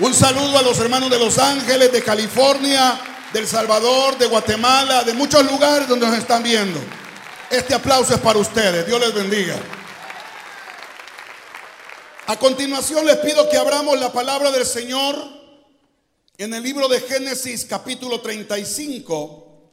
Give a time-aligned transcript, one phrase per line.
[0.00, 3.00] Un saludo a los hermanos de Los Ángeles, de California,
[3.32, 6.78] del Salvador, de Guatemala, de muchos lugares donde nos están viendo.
[7.50, 8.86] Este aplauso es para ustedes.
[8.86, 9.56] Dios les bendiga.
[12.28, 15.16] A continuación les pido que abramos la palabra del Señor
[16.36, 19.72] en el libro de Génesis capítulo 35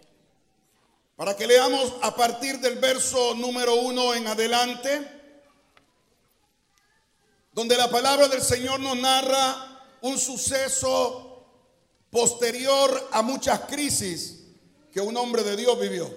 [1.17, 5.07] para que leamos a partir del verso número uno en adelante,
[7.51, 9.74] donde la palabra del Señor nos narra
[10.05, 11.47] un suceso
[12.11, 14.43] posterior a muchas crisis
[14.91, 16.13] que un hombre de Dios vivió.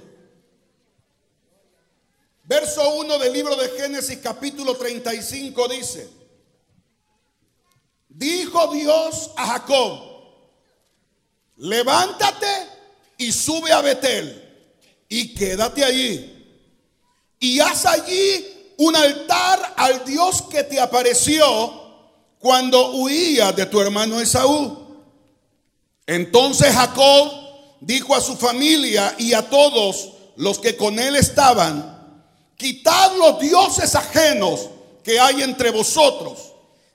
[2.44, 6.10] Verso 1 del libro de Génesis capítulo 35 dice,
[8.10, 10.00] Dijo Dios a Jacob,
[11.56, 12.68] levántate
[13.16, 14.74] y sube a Betel
[15.08, 16.60] y quédate allí.
[17.40, 21.87] Y haz allí un altar al Dios que te apareció
[22.38, 24.86] cuando huías de tu hermano Esaú.
[26.06, 27.32] Entonces Jacob
[27.80, 32.22] dijo a su familia y a todos los que con él estaban,
[32.56, 34.68] quitad los dioses ajenos
[35.02, 36.52] que hay entre vosotros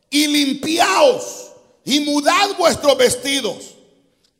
[0.09, 1.52] y limpiaos
[1.85, 3.57] y mudad vuestros vestidos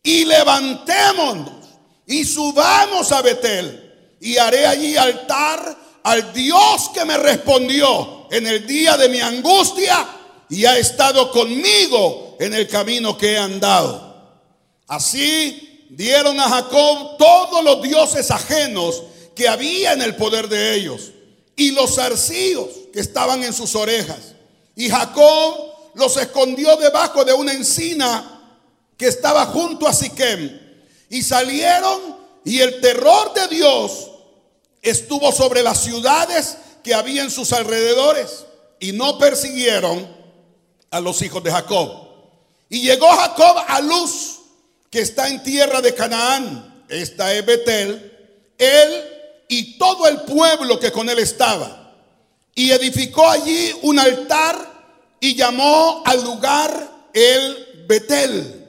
[0.02, 1.64] y levantémonos
[2.06, 8.66] y subamos a Betel y haré allí altar al Dios que me respondió en el
[8.68, 10.08] día de mi angustia
[10.50, 14.14] y ha estado conmigo en el camino que he andado.
[14.88, 19.04] Así dieron a Jacob todos los dioses ajenos
[19.36, 21.12] que había en el poder de ellos
[21.56, 24.34] y los zarcillos que estaban en sus orejas
[24.76, 28.42] y Jacob los escondió debajo de una encina
[28.98, 30.60] que estaba junto a Siquem.
[31.10, 34.10] Y salieron y el terror de Dios
[34.82, 38.46] estuvo sobre las ciudades que había en sus alrededores
[38.80, 40.23] y no persiguieron
[40.94, 42.08] a los hijos de Jacob.
[42.70, 44.40] Y llegó Jacob a Luz,
[44.90, 46.86] que está en tierra de Canaán.
[46.88, 48.12] Esta es Betel,
[48.58, 49.04] él
[49.50, 51.96] y todo el pueblo que con él estaba
[52.56, 54.56] y edificó allí un altar
[55.20, 58.68] y llamó al lugar el Betel,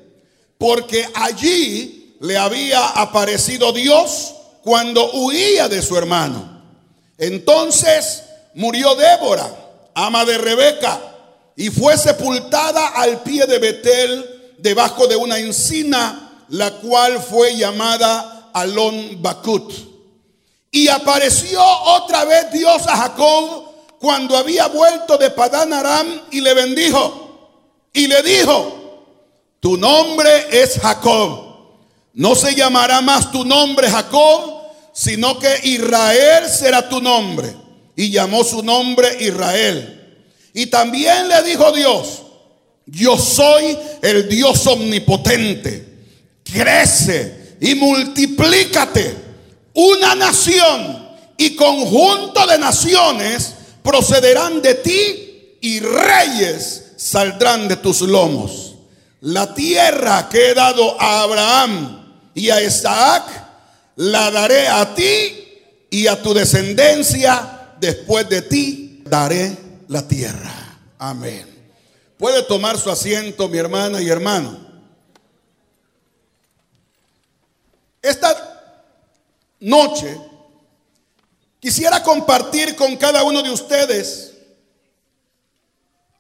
[0.56, 6.62] porque allí le había aparecido Dios cuando huía de su hermano.
[7.18, 8.22] Entonces
[8.54, 9.50] murió Débora,
[9.94, 11.13] ama de Rebeca,
[11.56, 18.50] y fue sepultada al pie de Betel, debajo de una encina, la cual fue llamada
[18.52, 19.72] Alon Bakut.
[20.70, 23.64] Y apareció otra vez Dios a Jacob
[24.00, 27.24] cuando había vuelto de Padán Aram y le bendijo
[27.92, 28.84] y le dijo,
[29.60, 31.44] tu nombre es Jacob.
[32.12, 34.62] No se llamará más tu nombre Jacob,
[34.92, 37.54] sino que Israel será tu nombre.
[37.96, 40.03] Y llamó su nombre Israel.
[40.54, 42.22] Y también le dijo Dios,
[42.86, 45.84] yo soy el Dios omnipotente.
[46.44, 49.16] Crece y multiplícate.
[49.74, 58.76] Una nación y conjunto de naciones procederán de ti y reyes saldrán de tus lomos.
[59.22, 63.24] La tierra que he dado a Abraham y a Isaac,
[63.96, 65.48] la daré a ti
[65.90, 69.63] y a tu descendencia después de ti, daré
[69.94, 70.52] la tierra.
[70.98, 71.72] Amén.
[72.18, 74.58] Puede tomar su asiento, mi hermana y hermano.
[78.02, 78.82] Esta
[79.60, 80.18] noche
[81.64, 84.34] Quisiera compartir con cada uno de ustedes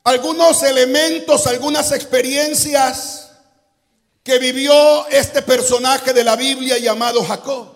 [0.02, 3.28] algunos elementos, algunas experiencias
[4.22, 7.74] que vivió este personaje de la Biblia llamado Jacob.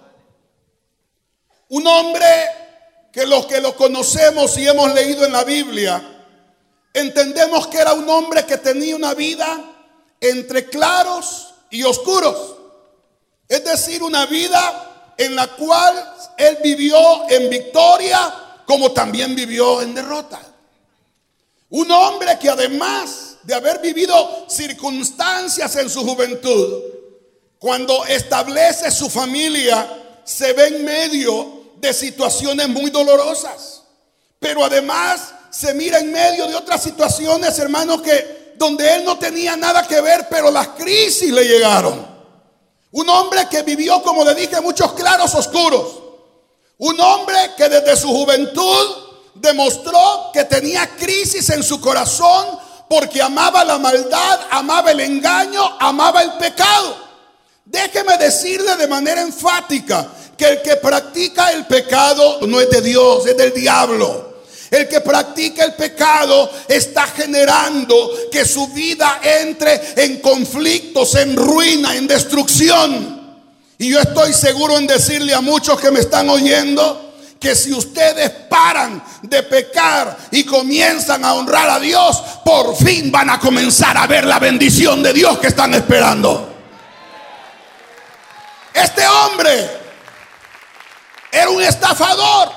[1.69, 2.27] Un hombre
[3.19, 6.01] que los que lo conocemos y hemos leído en la Biblia,
[6.95, 9.61] entendemos que era un hombre que tenía una vida
[10.21, 12.55] entre claros y oscuros.
[13.49, 19.97] Es decir, una vida en la cual él vivió en victoria como también vivió en
[19.97, 20.41] derrota.
[21.71, 26.85] Un hombre que además de haber vivido circunstancias en su juventud,
[27.59, 33.83] cuando establece su familia, se ve en medio de situaciones muy dolorosas.
[34.39, 39.57] Pero además se mira en medio de otras situaciones, hermanos, que donde él no tenía
[39.57, 42.07] nada que ver, pero las crisis le llegaron.
[42.91, 46.03] Un hombre que vivió, como le dije, muchos claros oscuros.
[46.79, 52.59] Un hombre que desde su juventud demostró que tenía crisis en su corazón
[52.89, 56.97] porque amaba la maldad, amaba el engaño, amaba el pecado.
[57.65, 63.27] Déjeme decirle de manera enfática que el que practica el pecado no es de Dios,
[63.27, 64.29] es del diablo.
[64.71, 71.97] El que practica el pecado está generando que su vida entre en conflictos, en ruina,
[71.97, 73.19] en destrucción.
[73.79, 78.31] Y yo estoy seguro en decirle a muchos que me están oyendo que si ustedes
[78.31, 84.07] paran de pecar y comienzan a honrar a Dios, por fin van a comenzar a
[84.07, 86.53] ver la bendición de Dios que están esperando.
[88.75, 89.78] Este hombre
[91.33, 92.51] era un estafador,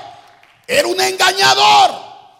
[0.68, 1.92] era un engañador,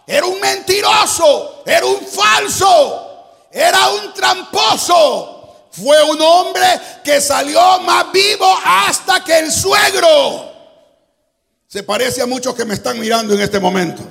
[0.06, 5.68] era un mentiroso, era un falso, era un tramposo.
[5.70, 6.66] Fue un hombre
[7.02, 10.52] que salió más vivo hasta que el suegro.
[11.66, 14.02] Se parece a muchos que me están mirando en este momento.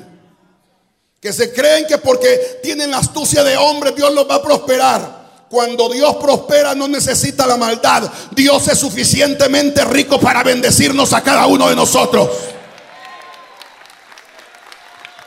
[1.20, 5.21] Que se creen que porque tienen la astucia de hombre Dios los va a prosperar.
[5.51, 8.09] Cuando Dios prospera no necesita la maldad.
[8.31, 12.30] Dios es suficientemente rico para bendecirnos a cada uno de nosotros.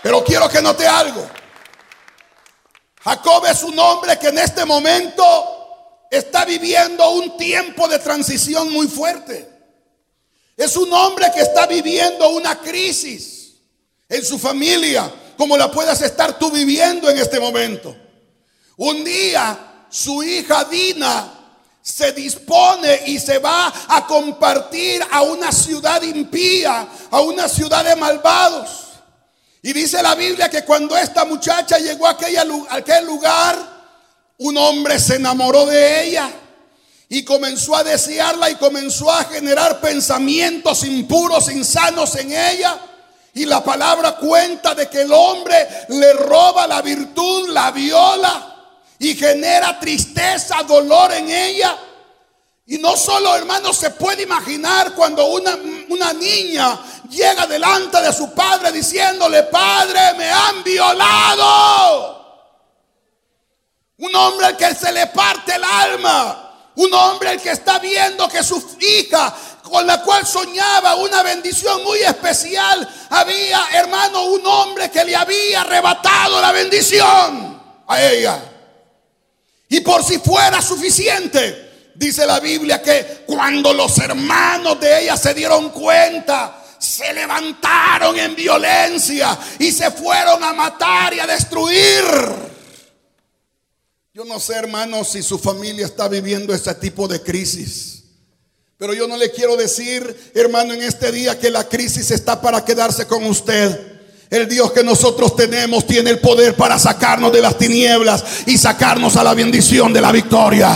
[0.02, 1.28] Pero quiero que note algo.
[3.02, 8.88] Jacob es un hombre que en este momento está viviendo un tiempo de transición muy
[8.88, 9.46] fuerte.
[10.56, 13.56] Es un hombre que está viviendo una crisis
[14.08, 17.94] en su familia, como la puedas estar tú viviendo en este momento.
[18.78, 21.32] Un día su hija Dina
[21.80, 27.94] se dispone y se va a compartir a una ciudad impía, a una ciudad de
[27.94, 28.70] malvados.
[29.62, 32.18] Y dice la Biblia que cuando esta muchacha llegó a,
[32.70, 33.56] aquel lugar,
[34.38, 36.28] un hombre se enamoró de ella
[37.08, 42.80] y comenzó a desearla y comenzó a generar pensamientos impuros, insanos en ella.
[43.32, 48.53] Y la palabra cuenta de que el hombre le roba la virtud, la viola
[48.98, 51.76] y genera tristeza, dolor en ella.
[52.66, 55.58] Y no solo, hermano, se puede imaginar cuando una,
[55.88, 56.78] una niña
[57.10, 62.14] llega delante de su padre diciéndole, Padre, me han violado.
[63.98, 66.40] Un hombre al que se le parte el alma.
[66.76, 69.32] Un hombre el que está viendo que su hija,
[69.62, 75.60] con la cual soñaba una bendición muy especial, había, hermano, un hombre que le había
[75.60, 78.53] arrebatado la bendición a ella.
[79.74, 85.34] Y por si fuera suficiente, dice la Biblia que cuando los hermanos de ella se
[85.34, 92.04] dieron cuenta, se levantaron en violencia y se fueron a matar y a destruir.
[94.12, 98.04] Yo no sé, hermano, si su familia está viviendo ese tipo de crisis.
[98.78, 102.64] Pero yo no le quiero decir, hermano, en este día que la crisis está para
[102.64, 103.93] quedarse con usted.
[104.34, 109.14] El Dios que nosotros tenemos tiene el poder para sacarnos de las tinieblas y sacarnos
[109.14, 110.72] a la bendición de la victoria.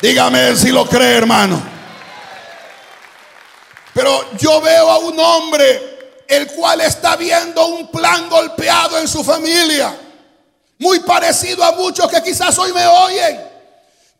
[0.00, 1.60] Dígame si lo cree, hermano.
[3.92, 9.24] Pero yo veo a un hombre el cual está viendo un plan golpeado en su
[9.24, 9.98] familia.
[10.78, 13.40] Muy parecido a muchos que quizás hoy me oyen,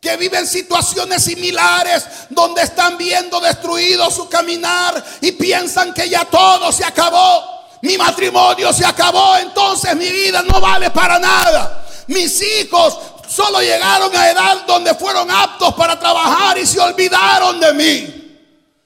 [0.01, 6.73] que viven situaciones similares donde están viendo destruido su caminar y piensan que ya todo
[6.73, 7.56] se acabó.
[7.81, 11.85] Mi matrimonio se acabó, entonces mi vida no vale para nada.
[12.07, 12.97] Mis hijos
[13.27, 18.17] solo llegaron a edad donde fueron aptos para trabajar y se olvidaron de mí.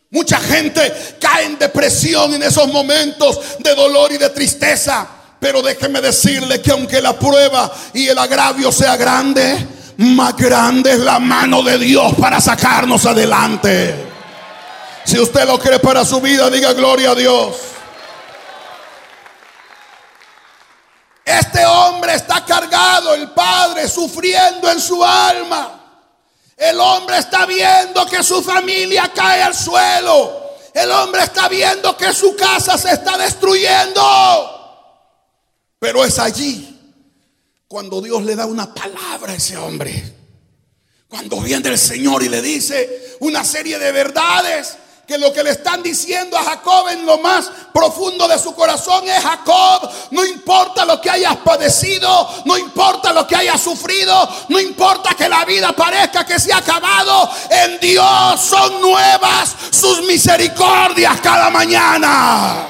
[0.10, 5.08] Mucha gente cae en depresión en esos momentos de dolor y de tristeza.
[5.40, 9.66] Pero déjeme decirle que aunque la prueba y el agravio sea grande,
[9.98, 13.96] más grande es la mano de Dios para sacarnos adelante.
[15.06, 17.56] Si usted lo cree para su vida, diga gloria a Dios.
[21.40, 25.78] Este hombre está cargado, el padre, sufriendo en su alma.
[26.58, 30.42] El hombre está viendo que su familia cae al suelo.
[30.74, 34.02] El hombre está viendo que su casa se está destruyendo.
[35.80, 36.78] Pero es allí
[37.68, 40.18] cuando Dios le da una palabra a ese hombre.
[41.08, 44.78] Cuando viene el Señor y le dice una serie de verdades
[45.12, 49.06] que lo que le están diciendo a Jacob en lo más profundo de su corazón
[49.10, 54.58] es Jacob, no importa lo que hayas padecido, no importa lo que hayas sufrido, no
[54.58, 61.20] importa que la vida parezca que se ha acabado, en Dios son nuevas sus misericordias
[61.20, 62.68] cada mañana.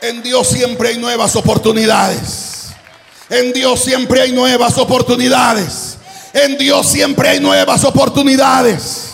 [0.00, 2.72] En Dios siempre hay nuevas oportunidades.
[3.30, 5.96] En Dios siempre hay nuevas oportunidades.
[6.32, 9.11] En Dios siempre hay nuevas oportunidades.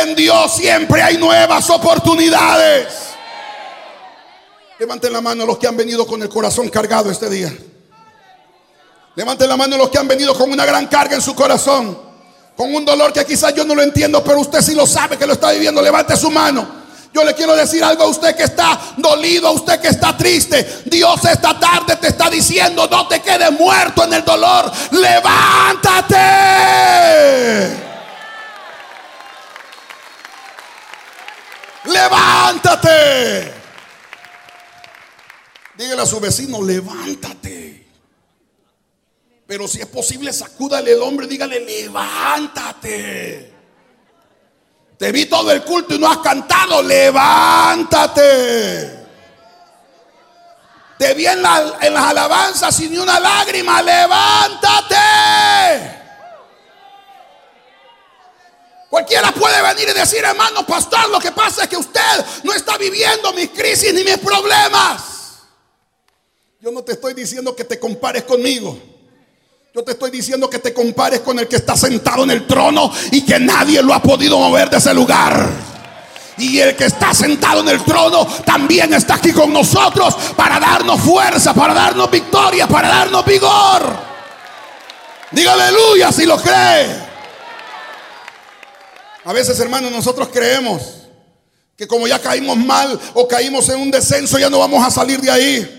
[0.00, 2.86] En Dios siempre hay nuevas oportunidades.
[4.78, 7.52] Levanten la mano los que han venido con el corazón cargado este día.
[9.14, 11.98] Levanten la mano los que han venido con una gran carga en su corazón.
[12.56, 15.26] Con un dolor que quizás yo no lo entiendo, pero usted sí lo sabe que
[15.26, 15.82] lo está viviendo.
[15.82, 16.80] Levante su mano.
[17.12, 20.84] Yo le quiero decir algo a usted que está dolido, a usted que está triste.
[20.86, 24.72] Dios esta tarde te está diciendo, no te quedes muerto en el dolor.
[24.92, 26.22] Levántate.
[31.84, 33.52] Levántate.
[35.76, 37.86] Dígale a su vecino, levántate.
[39.46, 43.52] Pero si es posible, sacúdale el hombre, dígale, levántate.
[44.98, 48.22] Te vi todo el culto y no has cantado, levántate.
[50.96, 54.96] Te vi en, las alabanzas sin ni una lágrima, levántate.
[58.92, 62.76] Cualquiera puede venir y decir, hermano pastor, lo que pasa es que usted no está
[62.76, 65.00] viviendo mis crisis ni mis problemas.
[66.60, 68.78] Yo no te estoy diciendo que te compares conmigo.
[69.74, 72.92] Yo te estoy diciendo que te compares con el que está sentado en el trono
[73.12, 75.48] y que nadie lo ha podido mover de ese lugar.
[76.36, 81.00] Y el que está sentado en el trono también está aquí con nosotros para darnos
[81.00, 83.96] fuerza, para darnos victoria, para darnos vigor.
[85.30, 87.11] Diga aleluya si lo cree.
[89.24, 91.02] A veces, hermanos, nosotros creemos
[91.76, 95.20] que como ya caímos mal o caímos en un descenso, ya no vamos a salir
[95.20, 95.78] de ahí.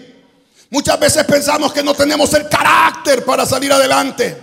[0.70, 4.42] Muchas veces pensamos que no tenemos el carácter para salir adelante.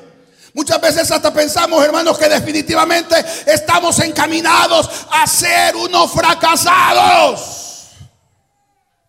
[0.52, 3.16] Muchas veces hasta pensamos, hermanos, que definitivamente
[3.47, 7.90] estamos encaminados a ser unos fracasados.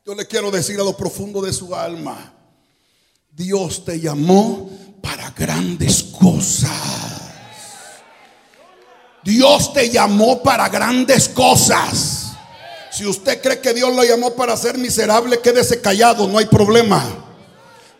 [0.05, 2.33] Yo le quiero decir a lo profundo de su alma,
[3.29, 4.69] Dios te llamó
[5.01, 7.20] para grandes cosas.
[9.23, 12.33] Dios te llamó para grandes cosas.
[12.91, 17.03] Si usted cree que Dios lo llamó para ser miserable, quédese callado, no hay problema.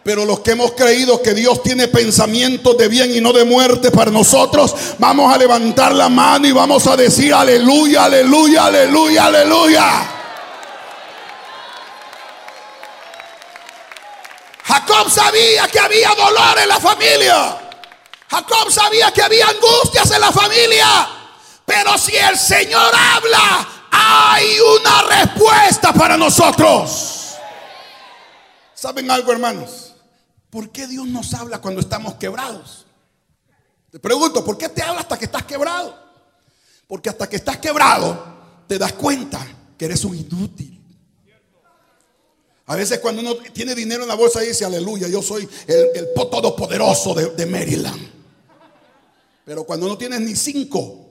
[0.03, 3.91] Pero los que hemos creído que Dios tiene pensamientos de bien y no de muerte
[3.91, 10.11] para nosotros, vamos a levantar la mano y vamos a decir aleluya, aleluya, aleluya, aleluya.
[14.63, 17.70] Jacob sabía que había dolor en la familia.
[18.31, 20.87] Jacob sabía que había angustias en la familia.
[21.65, 27.35] Pero si el Señor habla, hay una respuesta para nosotros.
[28.73, 29.93] ¿Saben algo, hermanos?
[30.49, 32.85] ¿Por qué Dios nos habla cuando estamos quebrados?
[33.91, 35.93] Te pregunto, ¿por qué te habla hasta que estás quebrado?
[36.87, 39.45] Porque hasta que estás quebrado, te das cuenta
[39.77, 40.81] que eres un inútil.
[42.67, 46.13] A veces cuando uno tiene dinero en la bolsa dice, aleluya, yo soy el, el
[46.13, 48.10] todopoderoso de, de Maryland.
[49.45, 51.07] Pero cuando no tienes ni cinco,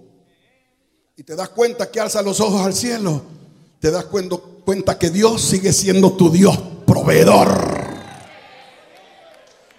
[1.17, 3.23] y te das cuenta que alza los ojos al cielo,
[3.81, 7.91] te das cuenta que Dios sigue siendo tu Dios proveedor.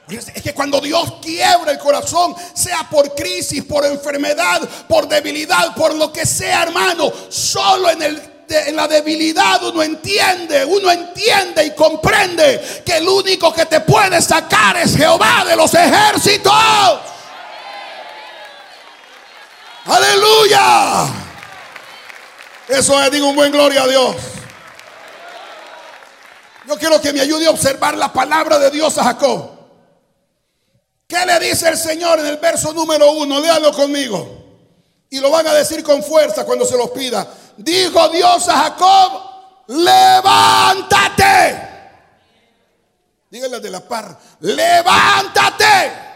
[0.09, 5.95] Es que cuando Dios quiebra el corazón, sea por crisis, por enfermedad, por debilidad, por
[5.95, 12.61] lo que sea, hermano, solo en, en la debilidad uno entiende, uno entiende y comprende
[12.85, 16.51] que el único que te puede sacar es Jehová de los ejércitos.
[19.85, 21.07] Aleluya.
[22.67, 24.15] Eso es, digo un buen gloria a Dios.
[26.67, 29.51] Yo quiero que me ayude a observar la palabra de Dios a Jacob.
[31.07, 33.39] ¿Qué le dice el Señor en el verso número uno?
[33.39, 34.37] Léalo conmigo.
[35.09, 37.27] Y lo van a decir con fuerza cuando se los pida.
[37.57, 39.21] Dijo Dios a Jacob,
[39.67, 41.69] levántate.
[43.29, 46.10] Dígale de la par, levántate.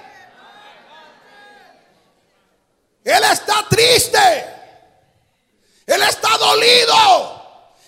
[3.06, 4.46] Él está triste.
[5.86, 7.44] Él está dolido.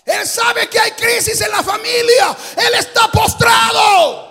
[0.06, 2.38] Él sabe que hay crisis en la familia.
[2.56, 4.28] Él está postrado.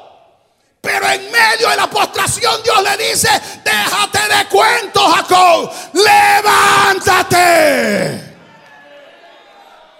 [0.80, 3.28] Pero en medio de la postración Dios le dice,
[3.64, 5.72] déjate de cuento, Jacob.
[5.92, 7.36] Levántate.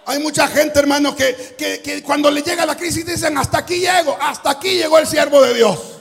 [0.08, 4.16] Hay mucha gente, hermano, que, que, cuando le llega la crisis dicen, hasta aquí llego,
[4.20, 5.95] hasta aquí llegó el siervo de Dios.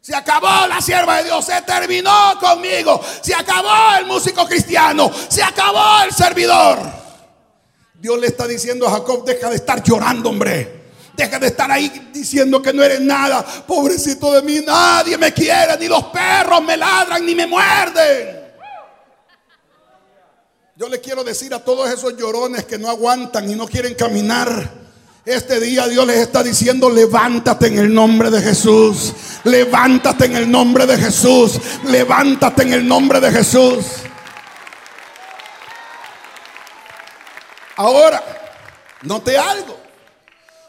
[0.00, 3.00] Se acabó la sierva de Dios, se terminó conmigo.
[3.20, 6.78] Se acabó el músico cristiano, se acabó el servidor.
[7.94, 10.78] Dios le está diciendo a Jacob, deja de estar llorando, hombre.
[11.14, 13.44] Deja de estar ahí diciendo que no eres nada.
[13.66, 18.38] Pobrecito de mí, nadie me quiere, ni los perros me ladran, ni me muerden.
[20.76, 24.87] Yo le quiero decir a todos esos llorones que no aguantan y no quieren caminar
[25.28, 29.12] este día Dios les está diciendo, levántate en el nombre de Jesús.
[29.44, 31.60] Levántate en el nombre de Jesús.
[31.84, 33.84] Levántate en el nombre de Jesús.
[37.76, 38.22] Ahora,
[39.02, 39.78] note algo.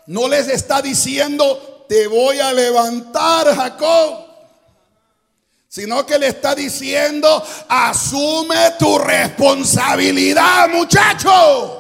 [0.08, 4.26] No les está diciendo, te voy a levantar, Jacob.
[5.68, 11.79] Sino que le está diciendo, asume tu responsabilidad, muchacho.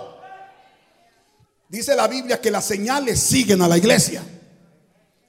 [1.69, 4.23] Dice la Biblia que las señales siguen a la iglesia.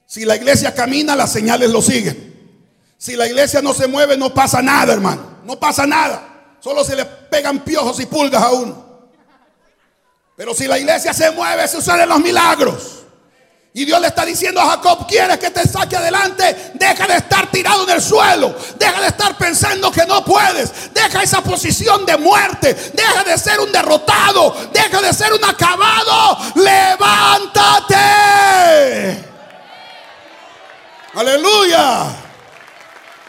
[0.07, 2.31] Si la iglesia camina, las señales lo siguen.
[2.97, 5.39] Si la iglesia no se mueve, no pasa nada, hermano.
[5.45, 6.57] No pasa nada.
[6.59, 8.91] Solo se le pegan piojos y pulgas a uno.
[10.35, 13.00] Pero si la iglesia se mueve, suceden los milagros.
[13.73, 16.73] Y Dios le está diciendo a Jacob, ¿quieres que te saque adelante?
[16.73, 18.53] Deja de estar tirado en el suelo.
[18.77, 20.93] Deja de estar pensando que no puedes.
[20.93, 22.73] Deja esa posición de muerte.
[22.93, 24.69] Deja de ser un derrotado.
[24.73, 26.37] Deja de ser un acabado.
[26.55, 27.95] Levántate.
[31.15, 32.07] Aleluya.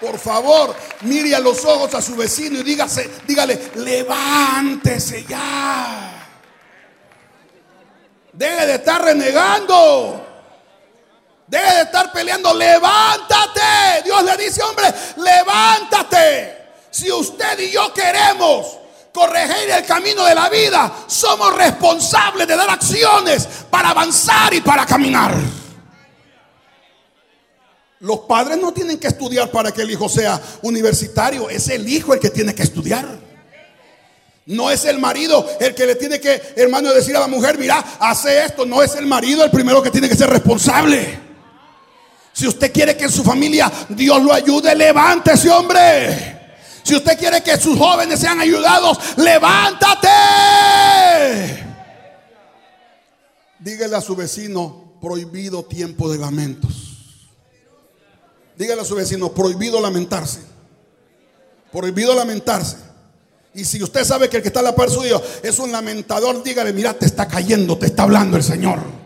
[0.01, 6.29] Por favor, mire a los ojos a su vecino y dígase, dígale, levántese ya.
[8.33, 10.32] Deje de estar renegando.
[11.53, 12.55] Deje de estar peleando.
[12.55, 14.03] Levántate.
[14.07, 14.87] Dios le dice, hombre,
[15.19, 16.57] levántate.
[16.91, 18.79] Si usted y yo queremos
[19.13, 24.87] corregir el camino de la vida, somos responsables de dar acciones para avanzar y para
[24.87, 25.35] caminar.
[28.01, 32.15] Los padres no tienen que estudiar para que el hijo sea universitario, es el hijo
[32.15, 33.07] el que tiene que estudiar.
[34.47, 37.79] No es el marido el que le tiene que, hermano, decir a la mujer, mira,
[38.01, 38.65] hace esto.
[38.65, 41.32] No es el marido el primero que tiene que ser responsable.
[42.33, 46.41] Si usted quiere que en su familia Dios lo ayude, levántese, hombre.
[46.83, 50.09] Si usted quiere que sus jóvenes sean ayudados, levántate.
[53.59, 56.71] Dígale a su vecino, prohibido tiempo de lamentos.
[58.57, 60.41] Dígale a su vecino, prohibido lamentarse.
[61.71, 62.77] Prohibido lamentarse.
[63.55, 66.43] Y si usted sabe que el que está a la par suyo es un lamentador,
[66.43, 69.02] dígale, mira, te está cayendo, te está hablando el Señor.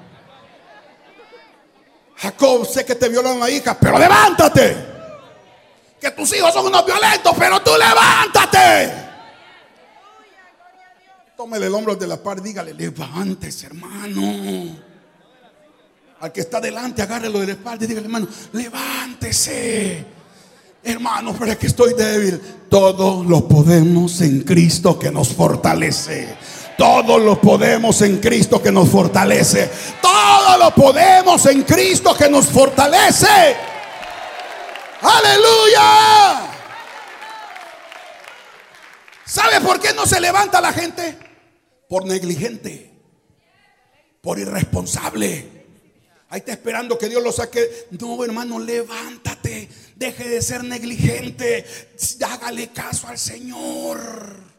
[2.17, 4.77] Jacob, sé que te violaron la hija, pero levántate.
[6.01, 9.07] Que tus hijos son unos violentos, pero tú levántate.
[11.37, 14.77] Tómele el hombro de la par, dígale, levántese, hermano.
[16.21, 20.07] Al que está delante, agárrelo de la espalda y dígale, hermano, levántese.
[20.83, 22.41] Hermano, pero es que estoy débil.
[22.71, 26.37] Todo lo podemos en Cristo que nos fortalece.
[26.77, 29.71] Todo lo podemos en Cristo que nos fortalece.
[30.03, 33.57] Todo lo podemos en Cristo que nos fortalece.
[35.01, 36.51] Aleluya.
[39.25, 41.19] ¿Sabe por qué no se levanta la gente?
[41.89, 42.93] Por negligente,
[44.21, 45.57] por irresponsable.
[46.29, 47.87] Ahí está esperando que Dios lo saque.
[47.93, 49.69] No, hermano, levántate.
[49.95, 51.65] Deje de ser negligente.
[52.27, 54.56] Hágale caso al Señor.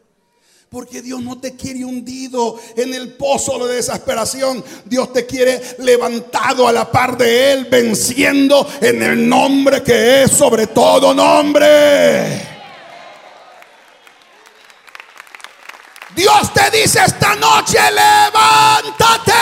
[0.70, 4.62] Porque Dios no te quiere hundido en el pozo de desesperación.
[4.84, 10.30] Dios te quiere levantado a la par de Él, venciendo en el nombre que es
[10.30, 12.46] sobre todo nombre.
[16.14, 19.32] Dios te dice esta noche, levántate.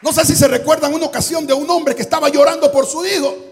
[0.00, 3.06] No sé si se recuerdan una ocasión de un hombre que estaba llorando por su
[3.06, 3.51] hijo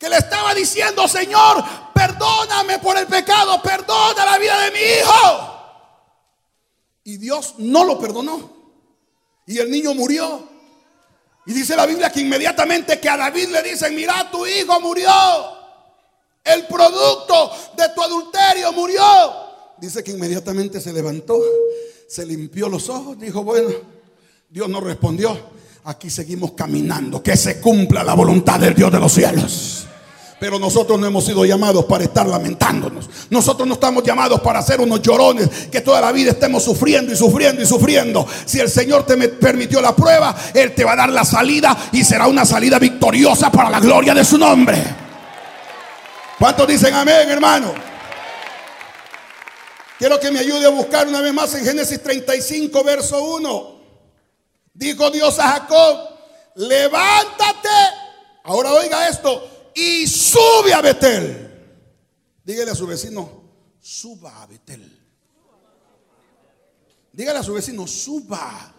[0.00, 1.62] que le estaba diciendo, Señor,
[1.94, 5.60] perdóname por el pecado, perdona la vida de mi hijo.
[7.04, 8.50] Y Dios no lo perdonó.
[9.46, 10.48] Y el niño murió.
[11.44, 15.10] Y dice la Biblia que inmediatamente que a David le dicen, mira, tu hijo murió.
[16.44, 19.02] El producto de tu adulterio murió.
[19.76, 21.38] Dice que inmediatamente se levantó,
[22.08, 23.68] se limpió los ojos, dijo, bueno,
[24.48, 25.38] Dios no respondió.
[25.84, 29.88] Aquí seguimos caminando, que se cumpla la voluntad del Dios de los cielos.
[30.40, 33.10] Pero nosotros no hemos sido llamados para estar lamentándonos.
[33.28, 37.16] Nosotros no estamos llamados para ser unos llorones que toda la vida estemos sufriendo y
[37.16, 38.26] sufriendo y sufriendo.
[38.46, 42.02] Si el Señor te permitió la prueba, Él te va a dar la salida y
[42.02, 44.82] será una salida victoriosa para la gloria de su nombre.
[46.38, 47.74] ¿Cuántos dicen amén, hermano?
[49.98, 53.80] Quiero que me ayude a buscar una vez más en Génesis 35, verso 1.
[54.72, 55.98] Dijo Dios a Jacob,
[56.54, 57.68] levántate.
[58.44, 61.50] Ahora oiga esto y sube a Betel.
[62.44, 63.42] Dígale a su vecino,
[63.80, 64.98] suba a Betel.
[67.12, 68.74] Dígale a su vecino, suba.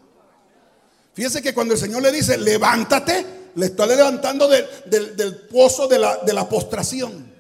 [1.14, 3.26] Fíjese que cuando el Señor le dice, levántate,
[3.56, 7.32] le está levantando del, pozo de la, de la postración.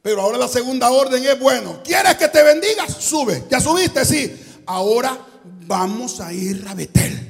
[0.00, 2.92] Pero ahora la segunda orden es, bueno, ¿quieres que te bendigas?
[2.98, 3.44] Sube.
[3.50, 4.04] ¿Ya subiste?
[4.04, 4.62] Sí.
[4.66, 5.18] Ahora
[5.66, 7.27] vamos a ir a Betel.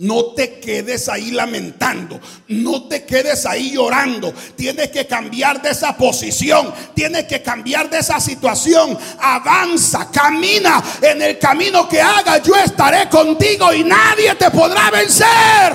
[0.00, 2.18] No te quedes ahí lamentando.
[2.48, 4.32] No te quedes ahí llorando.
[4.56, 6.72] Tienes que cambiar de esa posición.
[6.94, 8.98] Tienes que cambiar de esa situación.
[9.18, 12.38] Avanza, camina en el camino que haga.
[12.38, 15.74] Yo estaré contigo y nadie te podrá vencer.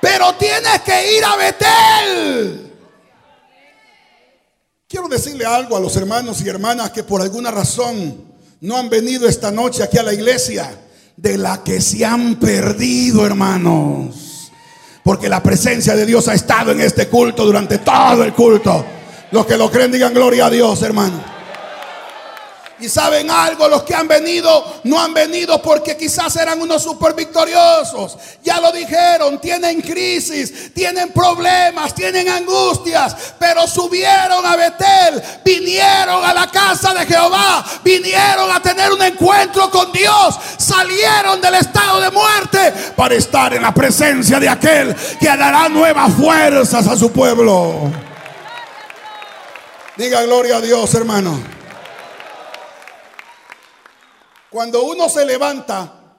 [0.00, 2.72] Pero tienes que ir a Betel.
[4.88, 9.28] Quiero decirle algo a los hermanos y hermanas que por alguna razón no han venido
[9.28, 10.85] esta noche aquí a la iglesia,
[11.16, 14.52] de la que se han perdido, hermanos.
[15.02, 18.84] Porque la presencia de Dios ha estado en este culto durante todo el culto.
[19.30, 21.35] Los que lo creen digan gloria a Dios, hermano.
[22.78, 27.14] Y saben algo, los que han venido no han venido porque quizás eran unos super
[27.14, 28.18] victoriosos.
[28.44, 36.34] Ya lo dijeron, tienen crisis, tienen problemas, tienen angustias, pero subieron a Betel, vinieron a
[36.34, 42.10] la casa de Jehová, vinieron a tener un encuentro con Dios, salieron del estado de
[42.10, 47.90] muerte para estar en la presencia de aquel que dará nuevas fuerzas a su pueblo.
[49.96, 51.55] Diga gloria a Dios, hermano.
[54.56, 56.16] Cuando uno se levanta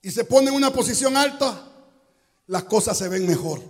[0.00, 1.68] y se pone en una posición alta,
[2.46, 3.60] las cosas se ven mejor.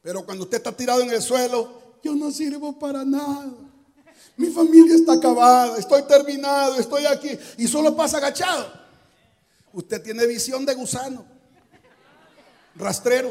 [0.00, 3.50] Pero cuando usted está tirado en el suelo, yo no sirvo para nada.
[4.38, 8.66] Mi familia está acabada, estoy terminado, estoy aquí y solo pasa agachado.
[9.74, 11.26] Usted tiene visión de gusano,
[12.76, 13.28] rastrero.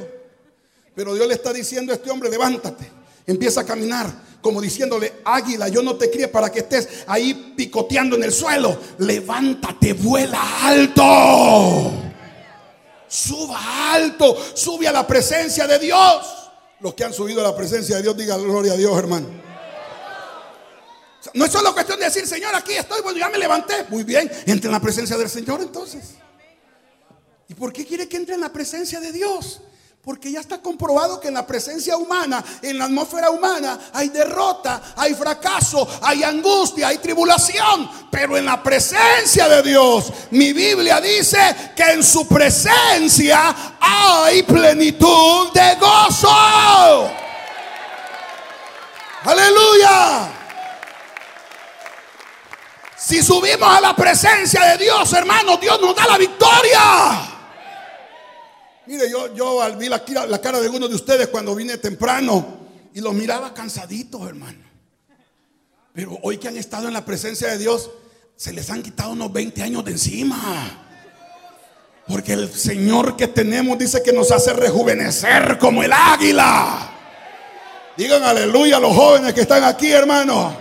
[0.94, 2.88] Pero Dios le está diciendo a este hombre, levántate,
[3.26, 8.16] empieza a caminar como diciéndole, águila, yo no te crié para que estés ahí picoteando
[8.16, 8.78] en el suelo.
[8.98, 11.92] Levántate, vuela alto.
[13.08, 16.26] Suba alto, sube a la presencia de Dios.
[16.80, 19.28] Los que han subido a la presencia de Dios, digan gloria a Dios, hermano.
[21.34, 23.86] No es solo cuestión de decir, Señor, aquí estoy, bueno, ya me levanté.
[23.90, 26.16] Muy bien, entre en la presencia del Señor entonces.
[27.48, 29.62] ¿Y por qué quiere que entre en la presencia de Dios?
[30.04, 34.82] Porque ya está comprobado que en la presencia humana, en la atmósfera humana, hay derrota,
[34.96, 37.88] hay fracaso, hay angustia, hay tribulación.
[38.10, 41.38] Pero en la presencia de Dios, mi Biblia dice
[41.76, 47.12] que en su presencia hay plenitud de gozo.
[49.24, 50.32] Aleluya.
[52.98, 57.31] Si subimos a la presencia de Dios, hermano, Dios nos da la victoria.
[58.92, 62.46] Mire, yo, yo vi la, la cara de uno de ustedes cuando vine temprano
[62.94, 64.60] y los miraba cansaditos, hermano.
[65.94, 67.90] Pero hoy que han estado en la presencia de Dios,
[68.36, 70.86] se les han quitado unos 20 años de encima.
[72.06, 76.92] Porque el Señor que tenemos dice que nos hace rejuvenecer como el águila.
[77.96, 80.54] Digan aleluya a los jóvenes que están aquí, hermano.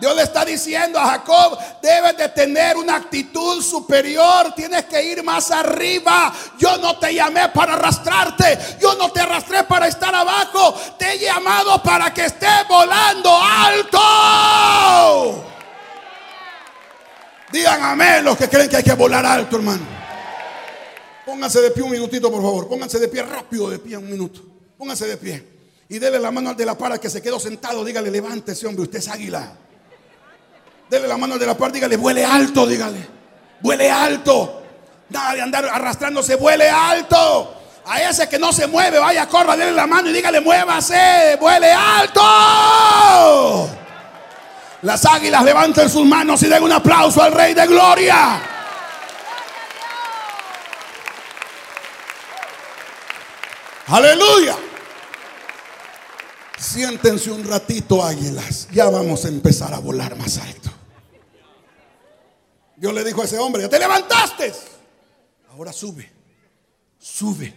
[0.00, 5.22] Dios le está diciendo a Jacob, debes de tener una actitud superior, tienes que ir
[5.22, 6.32] más arriba.
[6.58, 11.18] Yo no te llamé para arrastrarte, yo no te arrastré para estar abajo, te he
[11.18, 14.00] llamado para que estés volando alto.
[17.52, 19.84] Digan amén los que creen que hay que volar alto, hermano.
[21.26, 22.68] Pónganse de pie un minutito, por favor.
[22.68, 24.40] Pónganse de pie rápido, de pie un minuto.
[24.78, 25.46] Pónganse de pie.
[25.90, 27.84] Y dele la mano al de la para que se quedó sentado.
[27.84, 29.56] Dígale, levántese, hombre, usted es águila.
[30.90, 33.08] Dele la mano de la parte, dígale, vuele alto, dígale.
[33.60, 34.60] Vuele alto.
[35.08, 37.56] Nada de andar arrastrándose, vuele alto.
[37.86, 41.72] A ese que no se mueve, vaya, corra, dele la mano y dígale, muévase, vuele
[41.72, 43.70] alto.
[44.82, 48.42] Las águilas levanten sus manos y den un aplauso al Rey de Gloria.
[53.86, 54.56] Aleluya.
[56.58, 58.68] Siéntense un ratito, águilas.
[58.72, 60.59] Ya vamos a empezar a volar más alto.
[62.80, 64.54] Dios le dijo a ese hombre, ya te levantaste.
[65.50, 66.10] Ahora sube,
[66.98, 67.52] sube.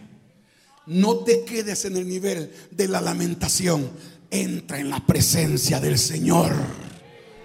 [0.84, 3.90] No te quedes en el nivel de la lamentación.
[4.30, 6.52] Entra en la presencia del Señor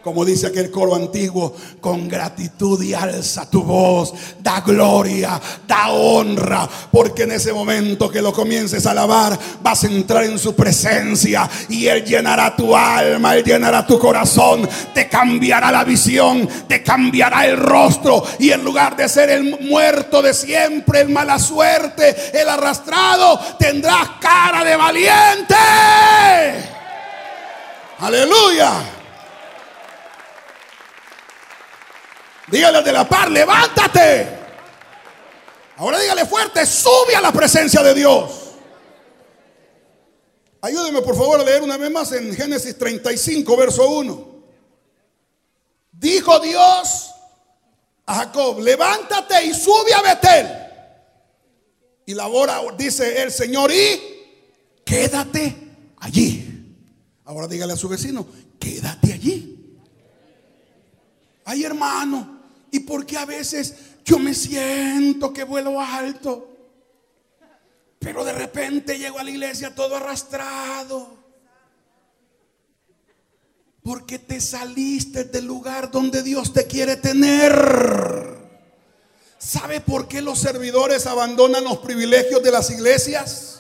[0.04, 6.68] como dice aquel coro antiguo, con gratitud y alza tu voz, da gloria, da honra,
[6.92, 11.50] porque en ese momento que lo comiences a alabar, vas a entrar en su presencia
[11.68, 17.46] y Él llenará tu alma, Él llenará tu corazón, te cambiará la visión, te cambiará
[17.46, 22.48] el rostro y en lugar de ser el muerto de siempre, el mala suerte, el
[22.48, 25.56] arrastrado, tendrás cara de valiente.
[28.00, 28.99] Aleluya.
[32.52, 34.40] Dígale de la par, levántate.
[35.78, 38.32] Ahora dígale fuerte, sube a la presencia de Dios.
[40.62, 44.30] Ayúdeme por favor a leer una vez más en Génesis 35, verso 1.
[45.94, 47.12] Dijo Dios
[48.06, 50.48] a Jacob, levántate y sube a Betel.
[52.06, 54.02] Y labora, dice el Señor, y
[54.84, 55.56] quédate
[55.98, 56.76] allí.
[57.24, 58.28] Ahora dígale a su vecino,
[58.60, 59.78] quédate allí.
[61.46, 62.39] Ay hermano,
[62.72, 63.74] ¿Y por qué a veces
[64.06, 66.50] yo me siento que vuelo alto?
[68.00, 71.18] Pero de repente llego a la iglesia todo arrastrado.
[73.84, 78.38] Porque te saliste del lugar donde Dios te quiere tener.
[79.38, 83.59] ¿Sabe por qué los servidores abandonan los privilegios de las iglesias?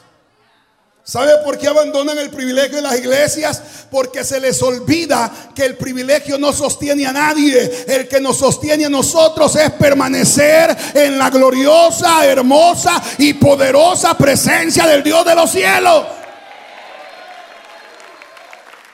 [1.09, 3.63] ¿Sabe por qué abandonan el privilegio de las iglesias?
[3.89, 7.85] Porque se les olvida que el privilegio no sostiene a nadie.
[7.87, 14.85] El que nos sostiene a nosotros es permanecer en la gloriosa, hermosa y poderosa presencia
[14.85, 16.05] del Dios de los cielos.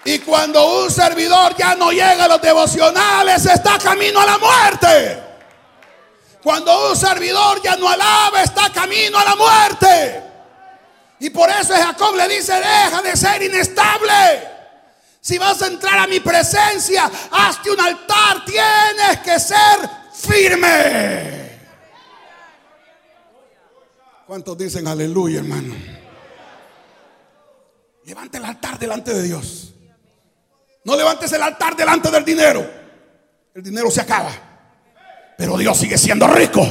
[0.06, 5.20] Y cuando un servidor ya no llega a los devocionales, está camino a la muerte.
[6.42, 10.25] Cuando un servidor ya no alaba, está camino a la muerte.
[11.20, 14.14] Y por eso Jacob le dice, deja de ser inestable.
[15.22, 21.46] Si vas a entrar a mi presencia, hazte un altar, tienes que ser firme.
[24.28, 25.76] ¿Cuántos dicen aleluya, hermano?
[28.06, 29.74] Levante el altar delante de Dios.
[30.84, 32.70] No levantes el altar delante del dinero.
[33.54, 34.32] El dinero se acaba.
[35.38, 36.66] Pero Dios sigue siendo rico.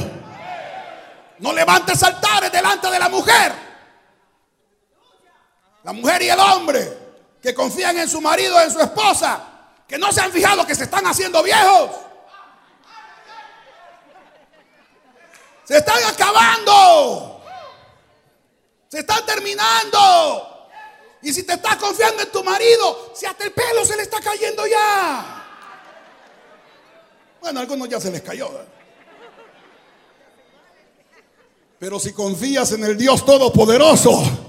[1.39, 3.64] No levantes altares delante de la mujer.
[5.85, 6.97] La mujer y el hombre
[7.39, 9.39] que confían en su marido, en su esposa,
[9.87, 11.91] que no se han fijado que se están haciendo viejos.
[15.63, 17.43] Se están acabando.
[18.87, 20.69] Se están terminando.
[21.21, 24.19] Y si te estás confiando en tu marido, si hasta el pelo se le está
[24.19, 25.43] cayendo ya.
[27.41, 28.49] Bueno, a algunos ya se les cayó.
[31.77, 34.44] Pero si confías en el Dios Todopoderoso,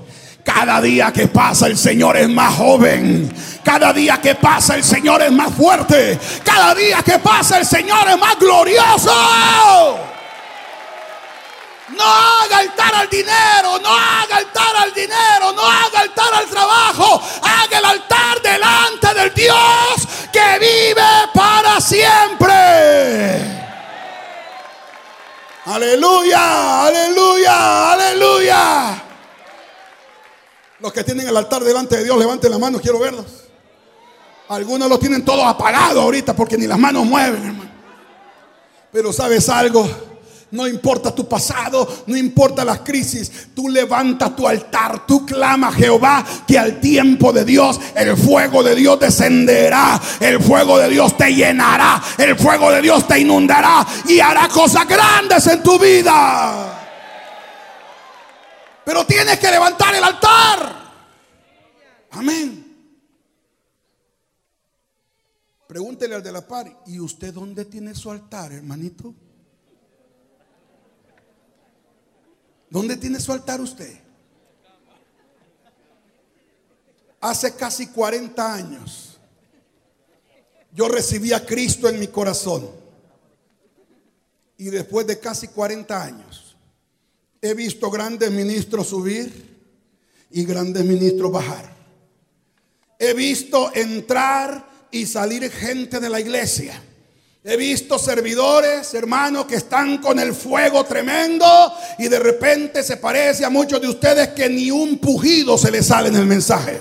[0.46, 3.28] cada día que pasa el Señor es más joven.
[3.64, 6.16] Cada día que pasa el Señor es más fuerte.
[6.44, 9.98] Cada día que pasa el Señor es más glorioso.
[11.88, 17.20] No haga altar al dinero, no haga altar al dinero, no haga altar al trabajo.
[17.42, 22.54] Haga el altar delante del Dios que vive para siempre.
[25.64, 29.05] Aleluya, aleluya, aleluya.
[30.86, 33.26] Los que tienen el altar delante de Dios, levanten la mano, quiero verlos.
[34.48, 37.70] Algunos los tienen todos apagados ahorita porque ni las manos mueven, hermano.
[38.92, 39.84] Pero sabes algo,
[40.52, 43.48] no importa tu pasado, no importa las crisis.
[43.52, 48.76] Tú levantas tu altar, tú clamas Jehová que al tiempo de Dios el fuego de
[48.76, 54.20] Dios descenderá, el fuego de Dios te llenará, el fuego de Dios te inundará y
[54.20, 56.85] hará cosas grandes en tu vida.
[58.86, 60.92] Pero tienes que levantar el altar.
[62.12, 62.62] Amén.
[65.66, 69.12] Pregúntele al de la par, ¿y usted dónde tiene su altar, hermanito?
[72.70, 73.92] ¿Dónde tiene su altar usted?
[77.22, 79.18] Hace casi 40 años
[80.70, 82.70] yo recibí a Cristo en mi corazón.
[84.56, 86.45] Y después de casi 40 años
[87.40, 89.56] he visto grandes ministros subir
[90.30, 91.74] y grandes ministros bajar.
[92.98, 96.82] He visto entrar y salir gente de la iglesia.
[97.44, 101.46] He visto servidores, hermanos, que están con el fuego tremendo
[101.98, 105.86] y de repente se parece a muchos de ustedes que ni un pujido se les
[105.86, 106.80] sale en el mensaje.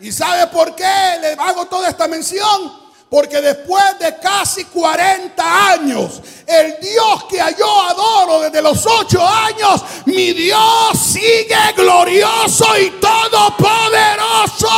[0.00, 0.84] ¿Y sabe por qué
[1.22, 2.77] le hago toda esta mención?
[3.10, 9.82] Porque después de casi 40 años, el Dios que yo adoro desde los 8 años,
[10.04, 14.68] mi Dios sigue glorioso y todopoderoso.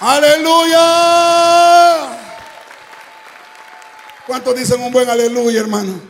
[0.00, 0.78] Aleluya.
[4.26, 6.00] ¿Cuántos dicen un buen aleluya, hermano?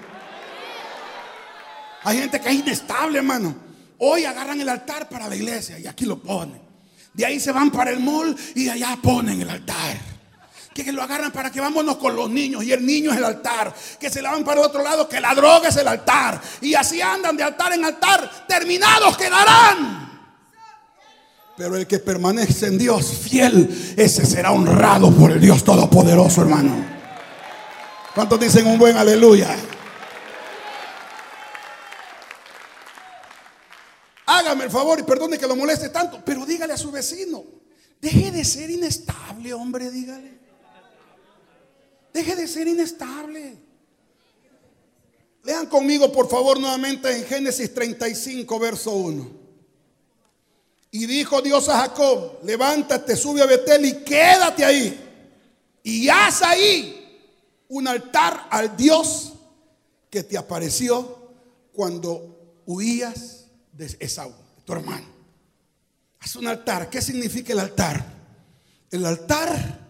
[2.04, 3.54] Hay gente que es inestable, hermano.
[3.98, 6.65] Hoy agarran el altar para la iglesia y aquí lo ponen.
[7.16, 9.96] De ahí se van para el mall y allá ponen el altar.
[10.74, 13.74] Que, lo agarran para que vámonos con los niños y el niño es el altar.
[13.98, 16.38] Que se la van para el otro lado, que la droga es el altar.
[16.60, 18.44] Y así andan de altar en altar.
[18.46, 20.20] Terminados quedarán.
[21.56, 26.84] Pero el que permanece en Dios fiel, ese será honrado por el Dios Todopoderoso, hermano.
[28.14, 29.56] ¿Cuántos dicen un buen aleluya?
[34.26, 37.44] Hágame el favor y perdone que lo moleste tanto, pero dígale a su vecino,
[38.00, 40.36] deje de ser inestable, hombre, dígale.
[42.12, 43.56] Deje de ser inestable.
[45.44, 49.30] Lean conmigo, por favor, nuevamente en Génesis 35, verso 1.
[50.90, 54.98] Y dijo Dios a Jacob, levántate, sube a Betel y quédate ahí.
[55.84, 57.20] Y haz ahí
[57.68, 59.34] un altar al Dios
[60.10, 61.32] que te apareció
[61.72, 63.35] cuando huías
[63.76, 64.32] de Esaú,
[64.64, 65.06] tu hermano.
[66.20, 66.88] Haz un altar.
[66.88, 68.04] ¿Qué significa el altar?
[68.90, 69.80] El altar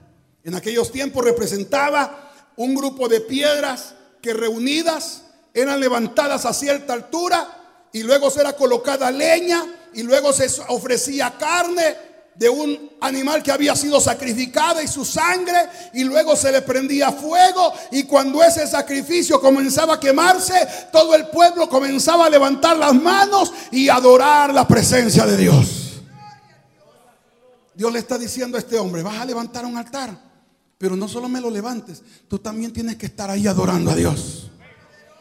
[0.42, 5.22] en aquellos tiempos representaba un grupo de piedras que reunidas
[5.54, 11.34] eran levantadas a cierta altura y luego se era colocada leña y luego se ofrecía
[11.38, 11.96] carne
[12.38, 15.56] de un animal que había sido sacrificado y su sangre
[15.94, 20.54] y luego se le prendía fuego y cuando ese sacrificio comenzaba a quemarse,
[20.92, 26.02] todo el pueblo comenzaba a levantar las manos y adorar la presencia de Dios.
[27.74, 30.18] Dios le está diciendo a este hombre, vas a levantar un altar,
[30.78, 34.50] pero no solo me lo levantes, tú también tienes que estar ahí adorando a Dios.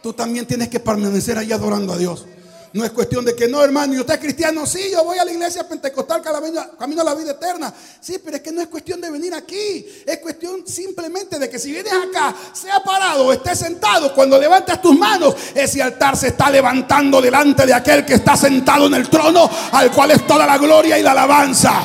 [0.06, 2.28] Tú también tienes que permanecer ahí adorando a Dios.
[2.76, 5.24] No es cuestión de que no, hermano, y usted es cristiano, sí, yo voy a
[5.24, 7.74] la iglesia pentecostal camino a la vida eterna.
[8.02, 9.86] Sí, pero es que no es cuestión de venir aquí.
[10.06, 14.82] Es cuestión simplemente de que si vienes acá, sea parado o esté sentado, cuando levantes
[14.82, 19.10] tus manos, ese altar se está levantando delante de aquel que está sentado en el
[19.10, 21.82] trono, al cual es toda la gloria y la alabanza.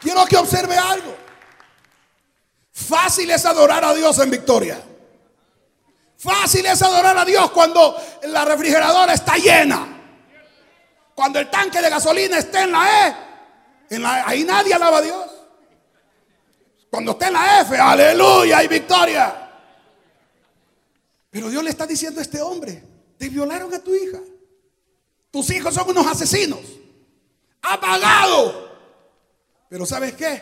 [0.00, 1.14] Quiero que observe algo.
[2.72, 4.82] Fácil es adorar a Dios en victoria.
[6.22, 7.96] Fácil es adorar a Dios cuando
[8.28, 9.88] la refrigeradora está llena.
[11.16, 13.16] Cuando el tanque de gasolina está en la E.
[13.90, 15.26] En la, ahí nadie alaba a Dios.
[16.88, 19.50] Cuando está en la F, aleluya, hay victoria.
[21.28, 22.84] Pero Dios le está diciendo a este hombre,
[23.18, 24.20] te violaron a tu hija.
[25.32, 26.60] Tus hijos son unos asesinos.
[27.62, 28.70] Ha pagado.
[29.68, 30.40] Pero ¿sabes qué?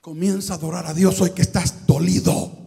[0.00, 2.65] Comienza a adorar a Dios hoy que estás dolido.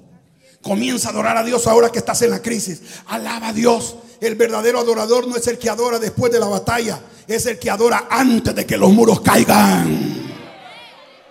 [0.62, 2.82] Comienza a adorar a Dios ahora que estás en la crisis.
[3.08, 3.96] Alaba a Dios.
[4.20, 7.70] El verdadero adorador no es el que adora después de la batalla, es el que
[7.70, 10.28] adora antes de que los muros caigan.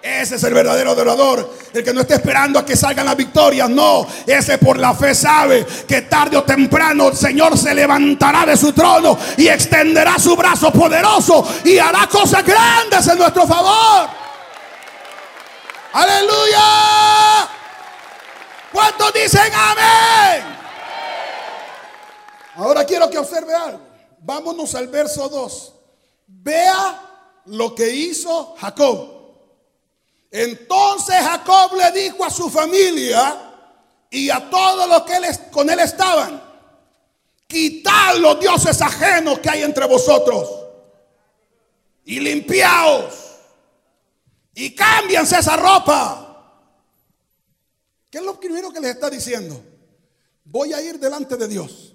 [0.00, 1.54] Ese es el verdadero adorador.
[1.74, 3.68] El que no está esperando a que salgan las victorias.
[3.68, 8.56] No, ese por la fe sabe que tarde o temprano el Señor se levantará de
[8.56, 14.08] su trono y extenderá su brazo poderoso y hará cosas grandes en nuestro favor.
[15.92, 16.37] Aleluya.
[18.98, 20.44] ¿Cuántos dicen amén?
[22.56, 23.80] Ahora quiero que observe algo.
[24.20, 25.74] Vámonos al verso 2.
[26.26, 27.00] Vea
[27.46, 29.16] lo que hizo Jacob.
[30.30, 33.36] Entonces Jacob le dijo a su familia
[34.10, 36.42] y a todos los que con él estaban,
[37.46, 40.48] quitad los dioses ajenos que hay entre vosotros
[42.04, 43.14] y limpiaos
[44.54, 46.27] y cámbianse esa ropa
[48.10, 49.62] ¿Qué es lo primero que les está diciendo?
[50.44, 51.94] Voy a ir delante de Dios,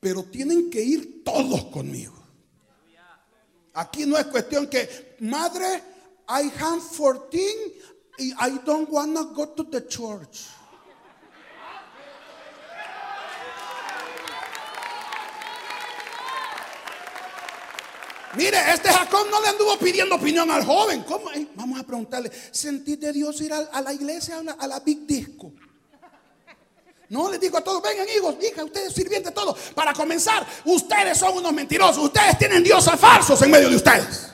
[0.00, 2.14] pero tienen que ir todos conmigo.
[3.74, 5.82] Aquí no es cuestión que, madre,
[6.28, 7.38] I have 14
[8.18, 10.46] y I don't want to go to the church.
[18.34, 21.02] Mire, este Jacob no le anduvo pidiendo opinión al joven.
[21.04, 21.30] ¿Cómo?
[21.54, 25.06] vamos a preguntarle, ¿sentí de Dios ir a, la iglesia, a la, a la, Big
[25.06, 25.52] Disco?
[27.08, 29.58] No, les digo a todos, vengan hijos, hijas, ustedes sirvientes, todos.
[29.74, 32.04] Para comenzar, ustedes son unos mentirosos.
[32.04, 34.28] Ustedes tienen dioses falsos en medio de ustedes.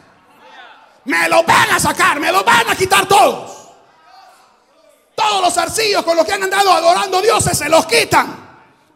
[1.04, 3.52] Me lo van a sacar, me lo van a quitar todos.
[5.14, 8.42] Todos los arcillos con los que han andado adorando dioses se los quitan.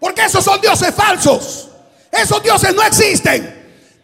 [0.01, 1.69] Porque esos son dioses falsos.
[2.11, 3.58] Esos dioses no existen.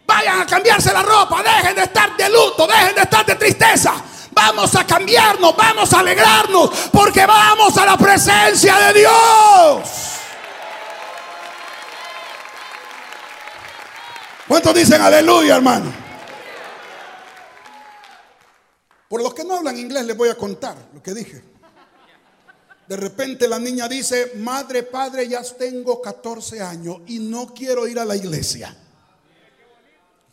[0.05, 3.93] Vayan a cambiarse la ropa, dejen de estar de luto, dejen de estar de tristeza.
[4.31, 9.89] Vamos a cambiarnos, vamos a alegrarnos, porque vamos a la presencia de Dios.
[14.47, 15.91] ¿Cuántos dicen aleluya, hermano?
[19.09, 21.41] Por los que no hablan inglés les voy a contar lo que dije.
[22.87, 27.97] De repente la niña dice, madre, padre, ya tengo 14 años y no quiero ir
[27.97, 28.75] a la iglesia.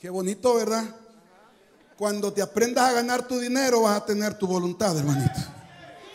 [0.02, 0.84] Qué bonito, ¿verdad?
[1.96, 5.38] Cuando te aprendas a ganar tu dinero vas a tener tu voluntad, hermanito.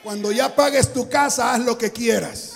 [0.04, 2.56] Cuando ya pagues tu casa, haz lo que quieras.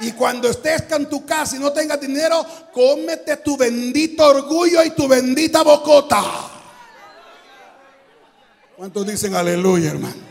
[0.00, 2.44] Y cuando estés en tu casa y no tengas dinero,
[2.74, 6.22] cómete tu bendito orgullo y tu bendita bocota.
[8.76, 10.28] ¿Cuántos dicen aleluya, hermano?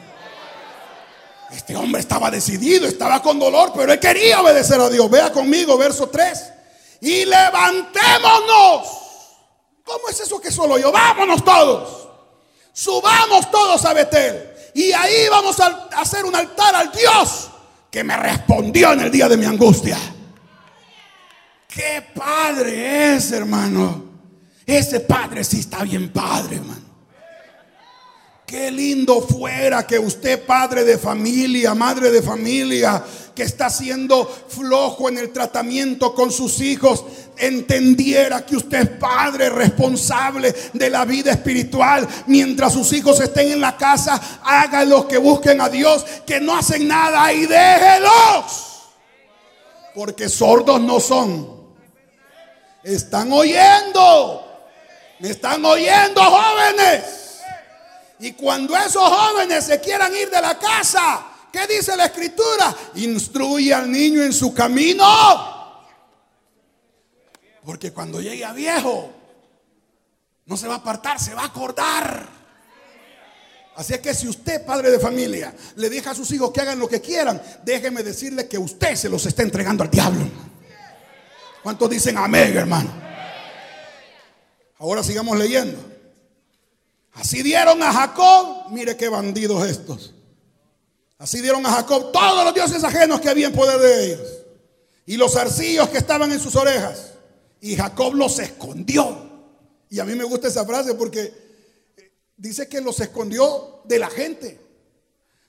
[1.49, 5.09] Este hombre estaba decidido, estaba con dolor, pero él quería obedecer a Dios.
[5.09, 6.51] Vea conmigo, verso 3.
[7.01, 9.08] Y levantémonos
[9.89, 10.91] ¿Cómo es eso que solo yo?
[10.91, 12.07] Vámonos todos.
[12.71, 14.53] Subamos todos a Betel.
[14.75, 17.49] Y ahí vamos a hacer un altar al Dios
[17.89, 19.97] que me respondió en el día de mi angustia.
[21.67, 24.03] Qué padre es, hermano.
[24.63, 26.85] Ese padre sí está bien padre, hermano.
[28.45, 33.03] Qué lindo fuera que usted, padre de familia, madre de familia,
[33.39, 37.05] que está siendo flojo en el tratamiento con sus hijos,
[37.37, 42.05] entendiera que usted es padre responsable de la vida espiritual.
[42.27, 46.85] Mientras sus hijos estén en la casa, háganlos que busquen a Dios, que no hacen
[46.85, 48.89] nada y déjelos.
[49.95, 51.63] Porque sordos no son.
[52.83, 54.67] Están oyendo.
[55.19, 57.39] Me están oyendo jóvenes.
[58.19, 62.75] Y cuando esos jóvenes se quieran ir de la casa, ¿qué dice la escritura?
[62.95, 65.05] Instruye al niño en su camino.
[67.63, 69.11] Porque cuando llegue a viejo,
[70.45, 72.27] no se va a apartar, se va a acordar.
[73.75, 76.79] Así es que si usted, padre de familia, le deja a sus hijos que hagan
[76.79, 80.25] lo que quieran, déjeme decirle que usted se los está entregando al diablo.
[81.63, 82.91] ¿Cuántos dicen amén, hermano?
[84.79, 85.77] Ahora sigamos leyendo.
[87.13, 90.13] Así dieron a Jacob, mire qué bandidos estos.
[91.19, 94.27] Así dieron a Jacob todos los dioses ajenos que había en poder de ellos.
[95.05, 97.11] Y los arcillos que estaban en sus orejas.
[97.59, 99.29] Y Jacob los escondió.
[99.89, 101.33] Y a mí me gusta esa frase porque
[102.37, 104.61] dice que los escondió de la gente.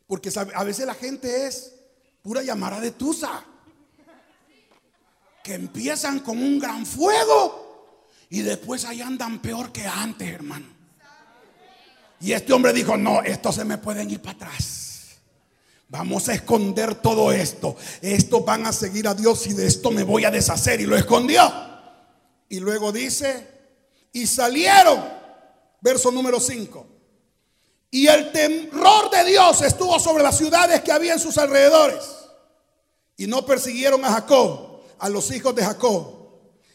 [0.09, 1.73] Porque a veces la gente es
[2.21, 3.45] pura llamada de tusa.
[5.45, 7.97] Que empiezan con un gran fuego
[8.29, 10.67] y después ahí andan peor que antes, hermano.
[12.21, 14.90] Y este hombre dijo, no, estos se me pueden ir para atrás.
[15.91, 17.75] Vamos a esconder todo esto.
[18.01, 20.81] Estos van a seguir a Dios y de esto me voy a deshacer.
[20.81, 21.43] Y lo escondió.
[22.49, 23.49] Y luego dice,
[24.13, 25.03] y salieron,
[25.81, 26.87] verso número 5.
[27.91, 32.05] Y el temor de Dios estuvo sobre las ciudades que había en sus alrededores.
[33.17, 36.21] Y no persiguieron a Jacob, a los hijos de Jacob.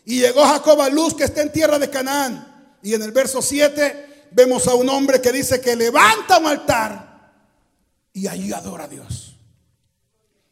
[0.04, 2.78] Y llegó Jacob a Luz que está en tierra de Canaán.
[2.84, 7.05] Y en el verso 7 vemos a un hombre que dice que levanta un altar
[8.16, 9.36] y allí adora a Dios.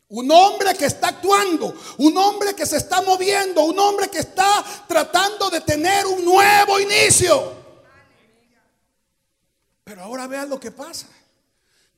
[0.09, 4.63] Un hombre que está actuando, un hombre que se está moviendo, un hombre que está
[4.87, 7.53] tratando de tener un nuevo inicio.
[9.83, 11.07] Pero ahora vean lo que pasa.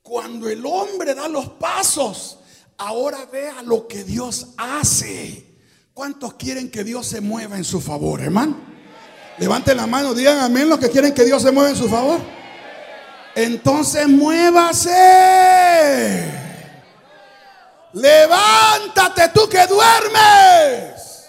[0.02, 2.38] Cuando el hombre da los pasos,
[2.78, 5.44] ahora vea lo que Dios hace.
[5.92, 8.56] ¿Cuántos quieren que Dios se mueva en su favor, hermano?
[9.38, 12.20] Levanten la mano, digan amén los que quieren que Dios se mueva en su favor.
[13.36, 14.90] Entonces muévase.
[17.92, 21.26] Levántate tú que duermes.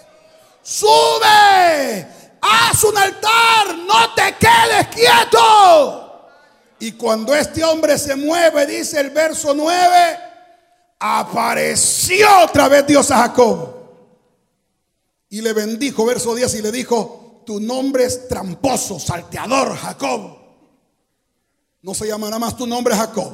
[0.62, 2.06] Sube.
[2.40, 3.76] Haz un altar.
[3.86, 6.32] No te quedes quieto.
[6.80, 10.18] Y cuando este hombre se mueve, dice el verso 9,
[10.98, 13.74] apareció otra vez Dios a Jacob.
[15.28, 20.37] Y le bendijo, verso 10, y le dijo, tu nombre es tramposo, salteador, Jacob.
[21.82, 23.32] No se llamará más tu nombre Jacob,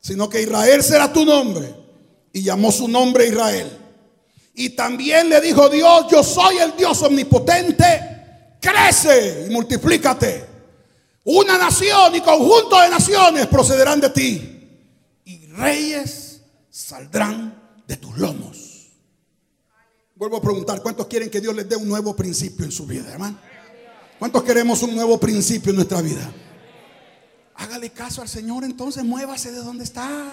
[0.00, 1.74] sino que Israel será tu nombre.
[2.32, 3.78] Y llamó su nombre Israel.
[4.54, 10.46] Y también le dijo Dios, yo soy el Dios omnipotente, crece y multiplícate.
[11.24, 14.68] Una nación y conjunto de naciones procederán de ti.
[15.24, 18.88] Y reyes saldrán de tus lomos.
[20.14, 23.10] Vuelvo a preguntar, ¿cuántos quieren que Dios les dé un nuevo principio en su vida,
[23.10, 23.38] hermano?
[24.18, 26.32] ¿Cuántos queremos un nuevo principio en nuestra vida?
[27.56, 30.32] Hágale caso al Señor, entonces muévase de donde está.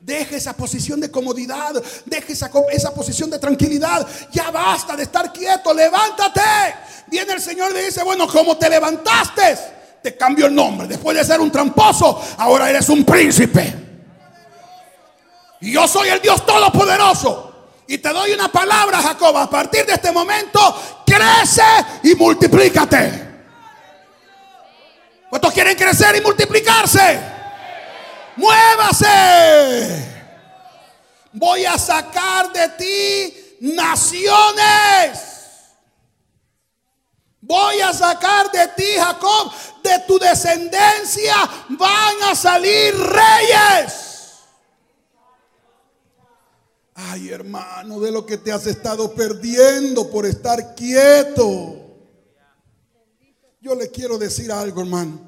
[0.00, 1.74] Deje esa posición de comodidad,
[2.06, 4.06] deje esa, esa, posición de tranquilidad.
[4.32, 6.40] Ya basta de estar quieto, levántate.
[7.08, 9.58] Viene el Señor y le dice, bueno, como te levantaste,
[10.02, 10.86] te cambio el nombre.
[10.88, 13.74] Después de ser un tramposo, ahora eres un príncipe.
[15.60, 17.50] Y yo soy el Dios Todopoderoso.
[17.86, 19.36] Y te doy una palabra, Jacob.
[19.36, 20.60] A partir de este momento,
[21.04, 21.62] crece
[22.04, 23.29] y multiplícate.
[25.30, 27.20] ¿Cuántos quieren crecer y multiplicarse?
[28.36, 29.06] Muévase.
[31.32, 35.30] Voy a sacar de ti naciones.
[37.40, 39.52] Voy a sacar de ti, Jacob,
[39.82, 41.34] de tu descendencia
[41.70, 44.10] van a salir reyes.
[46.94, 51.79] Ay, hermano, de lo que te has estado perdiendo por estar quieto.
[53.60, 55.20] Yo le quiero decir algo, hermano.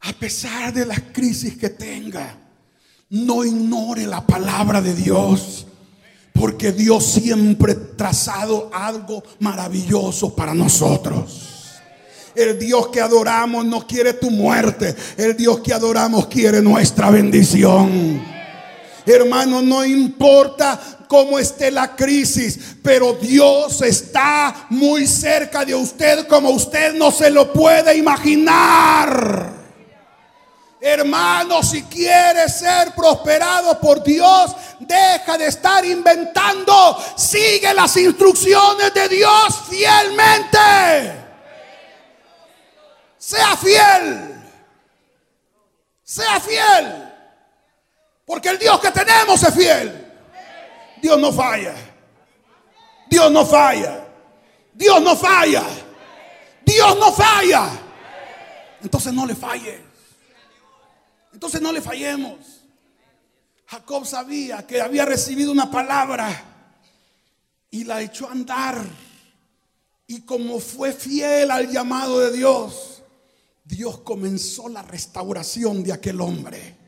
[0.00, 2.38] A pesar de las crisis que tenga,
[3.10, 5.66] no ignore la palabra de Dios.
[6.32, 11.50] Porque Dios siempre ha trazado algo maravilloso para nosotros.
[12.34, 14.96] El Dios que adoramos no quiere tu muerte.
[15.16, 18.33] El Dios que adoramos quiere nuestra bendición.
[19.06, 26.50] Hermano, no importa cómo esté la crisis, pero Dios está muy cerca de usted como
[26.50, 29.52] usted no se lo puede imaginar.
[30.80, 37.02] Hermano, si quieres ser prosperado por Dios, deja de estar inventando.
[37.16, 40.58] Sigue las instrucciones de Dios fielmente.
[43.16, 44.44] Sea fiel.
[46.02, 47.13] Sea fiel.
[48.24, 50.12] Porque el Dios que tenemos es fiel.
[51.00, 51.74] Dios no falla.
[53.08, 54.06] Dios no falla.
[54.72, 55.62] Dios no falla.
[56.64, 57.68] Dios no falla.
[58.82, 59.80] Entonces no le falle.
[61.32, 62.38] Entonces no le fallemos.
[63.66, 66.54] Jacob sabía que había recibido una palabra
[67.70, 68.78] y la echó a andar.
[70.06, 73.02] Y como fue fiel al llamado de Dios,
[73.64, 76.83] Dios comenzó la restauración de aquel hombre.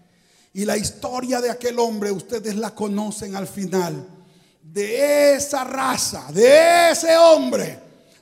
[0.57, 4.07] Y la historia de aquel hombre, ustedes la conocen al final.
[4.63, 7.79] De esa raza, de ese hombre,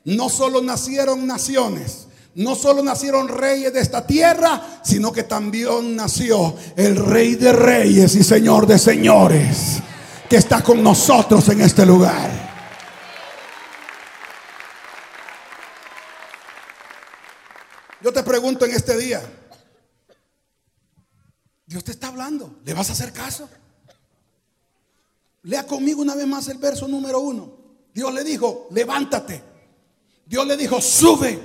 [0.07, 6.57] no solo nacieron naciones, no solo nacieron reyes de esta tierra, sino que también nació
[6.75, 9.79] el rey de reyes y señor de señores,
[10.29, 12.33] que está con nosotros en este lugar.
[18.03, 19.23] Yo te pregunto en este día,
[21.75, 23.49] Dios te está hablando, ¿le vas a hacer caso?
[25.43, 27.53] Lea conmigo una vez más el verso número uno.
[27.93, 29.43] Dios le dijo, levántate.
[30.25, 31.37] Dios le dijo, sube.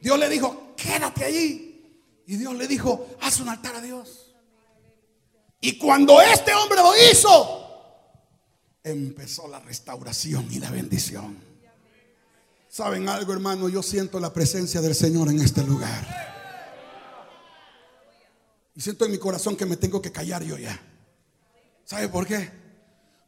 [0.00, 2.00] Dios le dijo, quédate allí.
[2.26, 4.34] Y Dios le dijo, haz un altar a Dios.
[5.60, 8.00] Y cuando este hombre lo hizo,
[8.82, 11.36] empezó la restauración y la bendición.
[12.70, 13.68] ¿Saben algo, hermano?
[13.68, 16.25] Yo siento la presencia del Señor en este lugar.
[18.76, 20.78] Y siento en mi corazón que me tengo que callar yo ya.
[21.84, 22.50] ¿Sabe por qué?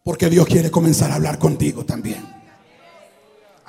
[0.05, 2.38] Porque Dios quiere comenzar a hablar contigo también.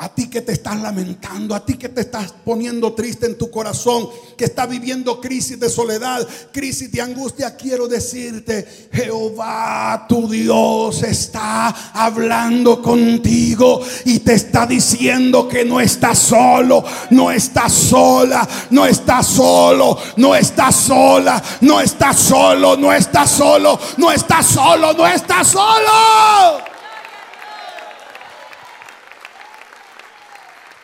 [0.02, 3.52] A ti que te estás lamentando, a ti que te estás poniendo triste en tu
[3.52, 11.04] corazón, que está viviendo crisis de soledad, crisis de angustia, quiero decirte, Jehová tu Dios
[11.04, 18.86] está hablando contigo y te está diciendo que no estás solo, no estás sola, no
[18.86, 25.06] estás solo, no estás sola, no estás solo, no estás solo, no estás solo, no
[25.06, 26.69] estás solo.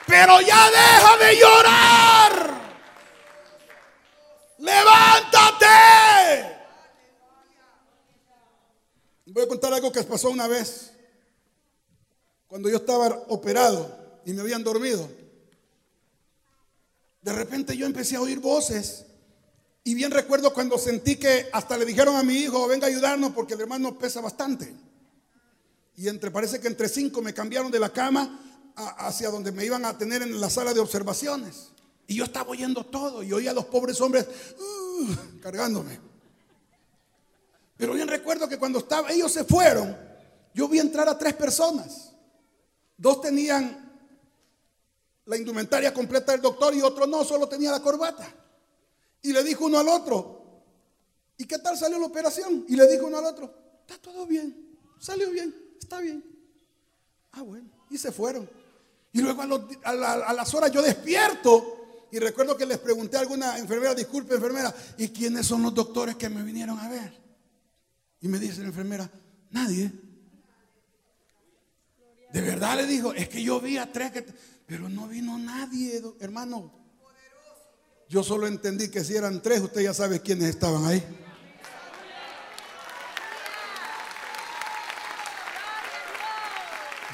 [0.07, 2.61] Pero ya deja de llorar.
[4.59, 5.65] Levántate.
[9.25, 10.91] Voy a contar algo que pasó una vez.
[12.47, 15.09] Cuando yo estaba operado y me habían dormido.
[17.21, 19.05] De repente yo empecé a oír voces.
[19.83, 23.31] Y bien recuerdo cuando sentí que hasta le dijeron a mi hijo, venga a ayudarnos
[23.33, 24.73] porque el hermano pesa bastante.
[25.97, 28.44] Y entre, parece que entre cinco me cambiaron de la cama
[28.75, 31.69] hacia donde me iban a tener en la sala de observaciones.
[32.07, 34.27] Y yo estaba oyendo todo y oía a los pobres hombres
[34.59, 35.99] uh, cargándome.
[37.77, 39.97] Pero bien recuerdo que cuando estaba, ellos se fueron,
[40.53, 42.13] yo vi entrar a tres personas.
[42.97, 43.85] Dos tenían
[45.25, 48.31] la indumentaria completa del doctor y otro no, solo tenía la corbata.
[49.21, 50.63] Y le dijo uno al otro,
[51.37, 52.65] ¿y qué tal salió la operación?
[52.69, 56.23] Y le dijo uno al otro, está todo bien, salió bien, está bien.
[57.31, 58.47] Ah, bueno, y se fueron.
[59.15, 63.95] Y luego a, las horas yo despierto y recuerdo que les pregunté a alguna enfermera,
[63.95, 67.17] disculpe enfermera, ¿y quiénes son los doctores que me vinieron a ver?
[68.19, 69.09] Y me dice la enfermera,
[69.51, 69.89] nadie.
[72.33, 74.25] De verdad le dijo, es que yo vi a tres que...
[74.65, 76.73] Pero no vino nadie, hermano.
[78.09, 81.01] Yo solo entendí que si eran tres, usted ya sabe quiénes estaban ahí.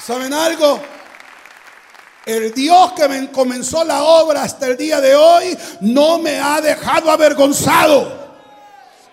[0.04, 0.82] ¿Saben algo?
[2.26, 6.62] El Dios que me comenzó la obra hasta el día de hoy no me ha
[6.62, 8.22] dejado avergonzado.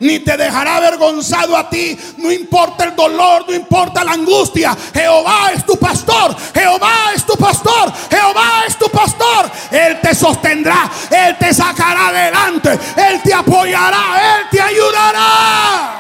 [0.01, 1.99] Ni te dejará avergonzado a ti.
[2.19, 4.77] No importa el dolor, no importa la angustia.
[4.93, 6.37] Jehová es tu pastor.
[6.55, 7.93] Jehová es tu pastor.
[8.11, 9.51] Jehová es tu pastor.
[9.73, 10.89] Él te sostendrá.
[11.11, 12.79] Él te sacará adelante.
[12.95, 14.39] Él te apoyará.
[14.39, 15.95] Él te ayudará.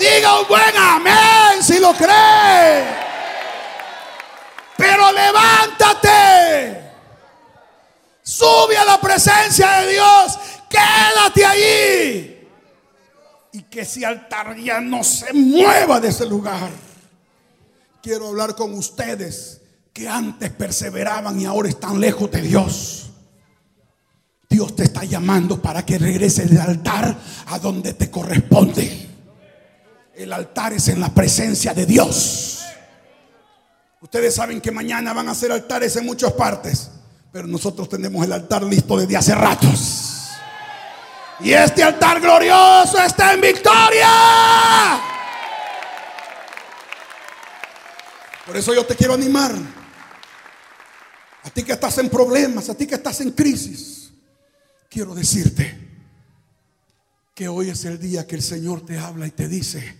[0.00, 3.07] Diga un buen amén si lo cree.
[4.78, 6.88] Pero levántate.
[8.22, 10.38] Sube a la presencia de Dios.
[10.70, 12.48] Quédate allí.
[13.52, 16.70] Y que ese altar ya no se mueva de ese lugar.
[18.00, 19.60] Quiero hablar con ustedes
[19.92, 23.10] que antes perseveraban y ahora están lejos de Dios.
[24.48, 29.08] Dios te está llamando para que regreses del altar a donde te corresponde.
[30.14, 32.57] El altar es en la presencia de Dios.
[34.00, 36.90] Ustedes saben que mañana van a hacer altares en muchas partes,
[37.32, 40.28] pero nosotros tenemos el altar listo desde hace ratos.
[41.40, 45.00] Y este altar glorioso está en victoria.
[48.46, 49.54] Por eso yo te quiero animar.
[51.42, 54.12] A ti que estás en problemas, a ti que estás en crisis.
[54.88, 55.88] Quiero decirte
[57.34, 59.96] que hoy es el día que el Señor te habla y te dice,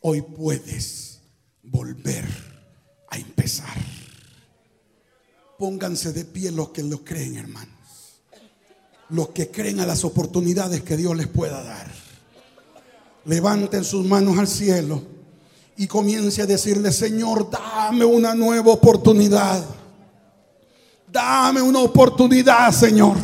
[0.00, 1.20] hoy puedes
[1.62, 2.53] volver
[3.14, 3.76] a empezar.
[5.58, 7.70] Pónganse de pie los que lo creen, hermanos.
[9.10, 11.90] Los que creen a las oportunidades que Dios les pueda dar.
[13.24, 15.02] Levanten sus manos al cielo
[15.76, 19.64] y comience a decirle, Señor, dame una nueva oportunidad.
[21.10, 23.16] Dame una oportunidad, Señor.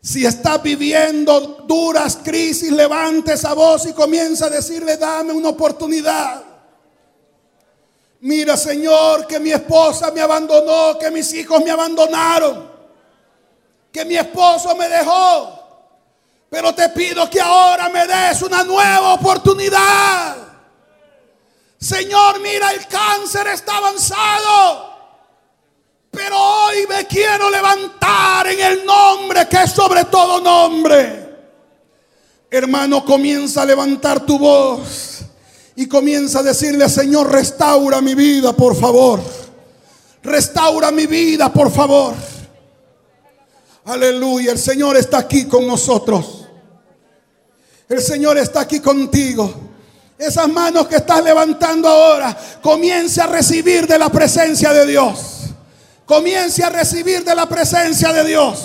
[0.00, 6.53] Si estás viviendo duras crisis, levante esa voz y comienza a decirle, dame una oportunidad.
[8.24, 12.70] Mira, Señor, que mi esposa me abandonó, que mis hijos me abandonaron,
[13.92, 15.60] que mi esposo me dejó.
[16.48, 20.36] Pero te pido que ahora me des una nueva oportunidad.
[21.78, 24.94] Señor, mira, el cáncer está avanzado.
[26.10, 31.28] Pero hoy me quiero levantar en el nombre que es sobre todo nombre.
[32.50, 35.13] Hermano, comienza a levantar tu voz
[35.76, 39.20] y comienza a decirle, Señor, restaura mi vida, por favor.
[40.22, 42.14] Restaura mi vida, por favor.
[43.84, 46.46] Aleluya, el Señor está aquí con nosotros.
[47.88, 49.52] El Señor está aquí contigo.
[50.16, 55.18] Esas manos que estás levantando ahora, comience a recibir de la presencia de Dios.
[56.06, 58.60] Comience a recibir de la presencia de Dios.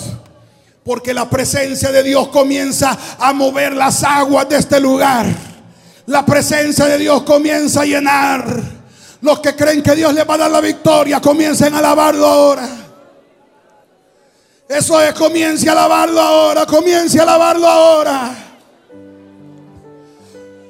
[0.84, 5.49] Porque la presencia de Dios comienza a mover las aguas de este lugar.
[6.10, 8.44] La presencia de Dios comienza a llenar.
[9.20, 12.68] Los que creen que Dios les va a dar la victoria, comiencen a alabarlo ahora.
[14.68, 18.34] Eso es, comience a alabarlo ahora, comience a alabarlo ahora.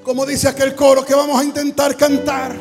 [0.04, 2.54] Como dice aquel coro que vamos a intentar cantar.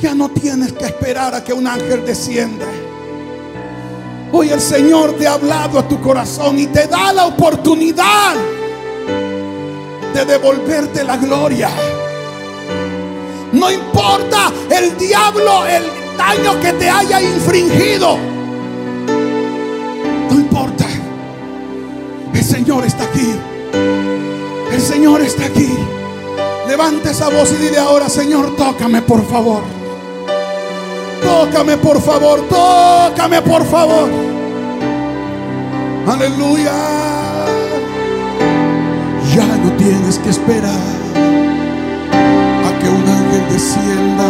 [0.00, 2.66] Ya no tienes que esperar a que un ángel descienda.
[4.30, 8.36] Hoy el Señor te ha hablado a tu corazón y te da la oportunidad
[10.14, 11.68] de devolverte la gloria.
[13.52, 15.84] No importa el diablo, el
[16.16, 18.16] daño que te haya infringido.
[20.30, 20.86] No importa.
[22.32, 23.34] El Señor está aquí.
[24.72, 25.76] El Señor está aquí.
[26.68, 29.62] Levante esa voz y dile ahora, Señor, tócame por favor.
[31.22, 34.08] Tócame por favor, tócame por favor.
[36.06, 36.72] Aleluya.
[39.34, 40.78] Ya no tienes que esperar
[42.66, 44.26] a que un ángel descienda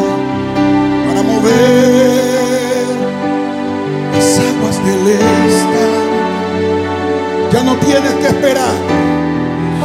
[1.07, 2.87] para mover
[4.15, 5.85] las aguas del este.
[7.53, 8.75] Ya no tienes que esperar,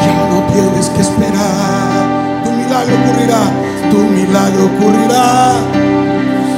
[0.06, 2.42] ya no tienes que esperar.
[2.46, 3.42] Tu milagro ocurrirá,
[3.92, 5.54] tu milagro ocurrirá.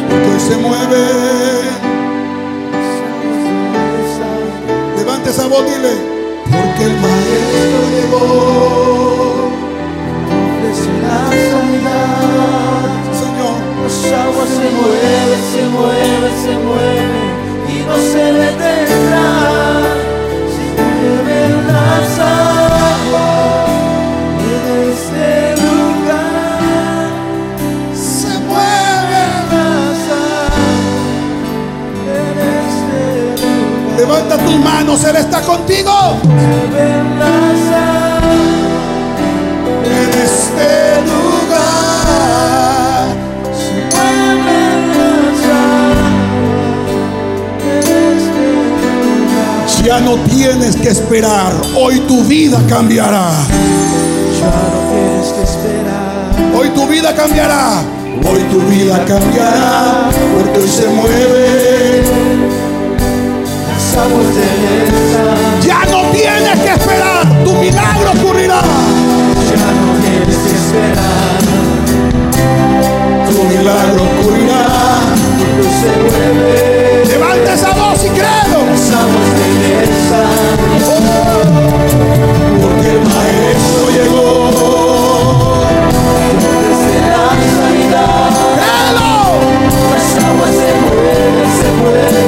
[0.07, 1.03] Porque se mueve.
[4.97, 6.10] Levante esa voz, dile.
[6.51, 8.25] Porque el maestro llegó,
[10.41, 11.19] ofrece la
[11.51, 12.89] sanidad.
[13.19, 13.57] Señor.
[13.83, 17.31] Las aguas se mueven, se mueven, se mueven
[17.67, 19.83] y no se detendrán.
[20.55, 22.40] Se mueven las aguas
[34.11, 36.17] Levanta tus manos, Él está contigo.
[39.85, 39.85] Este lugar.
[39.85, 41.51] En este lugar.
[49.85, 51.53] Ya no tienes que esperar.
[51.77, 53.31] Hoy tu vida cambiará.
[54.41, 56.53] Ya no tienes que esperar.
[56.53, 57.81] Hoy tu vida cambiará.
[58.29, 60.09] Hoy tu vida cambiará.
[60.35, 62.00] Porque hoy se mueve.
[63.93, 67.27] Ya no tienes que esperar.
[67.43, 68.61] Tu milagro ocurrirá.
[69.49, 71.41] Ya no tienes que esperar.
[73.29, 74.63] Tu milagro ocurrirá.
[75.81, 77.03] Se mueve.
[77.05, 78.59] Levanta esa voz y créelo.
[78.61, 80.21] Aguas del esta.
[82.61, 84.25] Porque el maestro llegó.
[86.39, 87.27] Desde la
[87.57, 88.31] sanidad.
[88.55, 89.13] Créelo.
[89.91, 92.20] Las aguas se mueven, se mueven,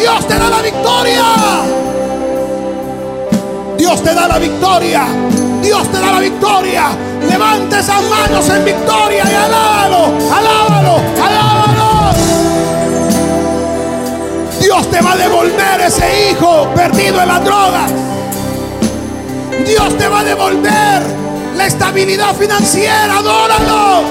[0.00, 1.24] Dios te da la victoria.
[3.76, 5.06] Dios te da la victoria.
[5.62, 6.84] Dios te da la victoria.
[7.28, 12.16] Levante esas manos en victoria y alábalo, alábalo, alábalo.
[14.58, 17.92] Dios te va a devolver ese hijo perdido en las drogas.
[19.66, 21.02] Dios te va a devolver
[21.56, 23.18] la estabilidad financiera.
[23.18, 24.02] Adóralo.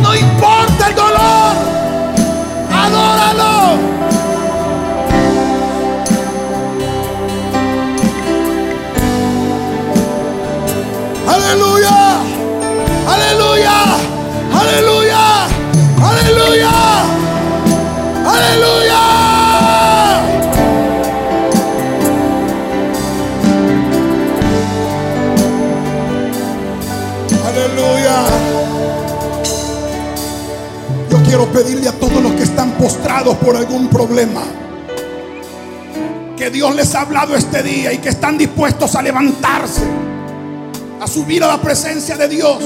[0.00, 1.83] No importa el dolor.
[2.94, 3.54] Adóralo.
[11.26, 11.98] Aleluya.
[13.08, 13.78] Aleluya.
[14.60, 15.24] Aleluya.
[16.08, 16.74] Aleluya.
[18.34, 19.02] Aleluya.
[27.46, 28.16] Aleluya.
[31.10, 31.92] Yo quiero pedirle a
[32.74, 34.42] postrados por algún problema
[36.36, 39.82] que Dios les ha hablado este día y que están dispuestos a levantarse
[41.00, 42.62] a subir a la presencia de Dios.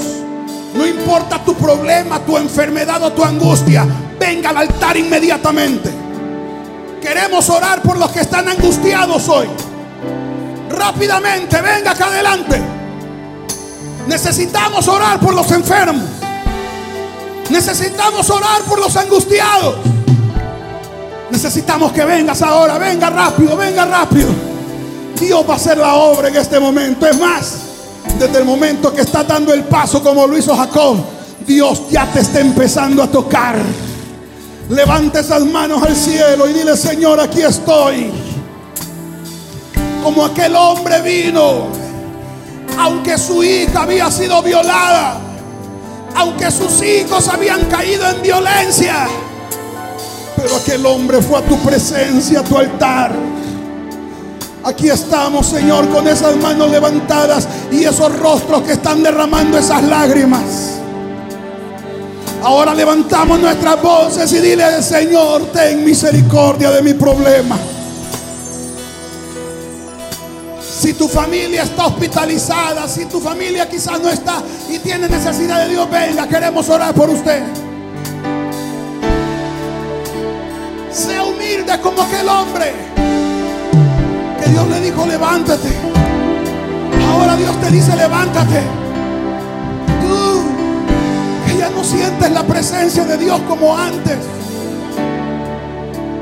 [0.73, 3.85] No importa tu problema, tu enfermedad o tu angustia,
[4.19, 5.89] venga al altar inmediatamente.
[7.01, 9.47] Queremos orar por los que están angustiados hoy.
[10.69, 12.61] Rápidamente, venga acá adelante.
[14.07, 16.05] Necesitamos orar por los enfermos.
[17.49, 19.75] Necesitamos orar por los angustiados.
[21.31, 22.77] Necesitamos que vengas ahora.
[22.77, 24.29] Venga rápido, venga rápido.
[25.19, 27.05] Dios va a hacer la obra en este momento.
[27.05, 27.55] Es más,
[28.17, 30.97] desde el momento que está dando el paso como lo hizo Jacob,
[31.45, 33.55] Dios ya te está empezando a tocar.
[34.69, 38.11] Levanta esas manos al cielo y dile, Señor, aquí estoy.
[40.03, 41.67] Como aquel hombre vino,
[42.77, 45.19] aunque su hija había sido violada,
[46.15, 49.07] aunque sus hijos habían caído en violencia,
[50.41, 53.11] pero aquel hombre fue a tu presencia, a tu altar.
[54.63, 60.79] Aquí estamos, Señor, con esas manos levantadas y esos rostros que están derramando esas lágrimas.
[62.43, 67.57] Ahora levantamos nuestras voces y dile, Señor, ten misericordia de mi problema.
[70.61, 75.69] Si tu familia está hospitalizada, si tu familia quizás no está y tiene necesidad de
[75.69, 77.43] Dios, venga, queremos orar por usted.
[81.49, 82.73] Humilde como aquel hombre
[84.41, 85.69] que Dios le dijo, levántate.
[87.11, 88.61] Ahora Dios te dice, levántate.
[90.01, 94.17] Tú ya no sientes la presencia de Dios como antes.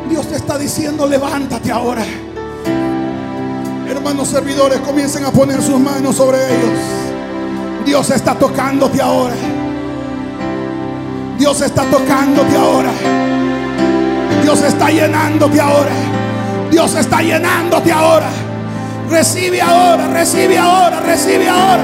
[0.09, 2.03] Dios te está diciendo, levántate ahora.
[3.88, 6.80] Hermanos servidores, comiencen a poner sus manos sobre ellos.
[7.86, 9.36] Dios está tocándote ahora.
[11.38, 13.26] Dios está tocándote ahora.
[14.48, 15.91] Dios está llenándote ahora.
[16.72, 18.30] Dios está llenándote ahora.
[19.10, 21.84] Recibe ahora, recibe ahora, recibe ahora.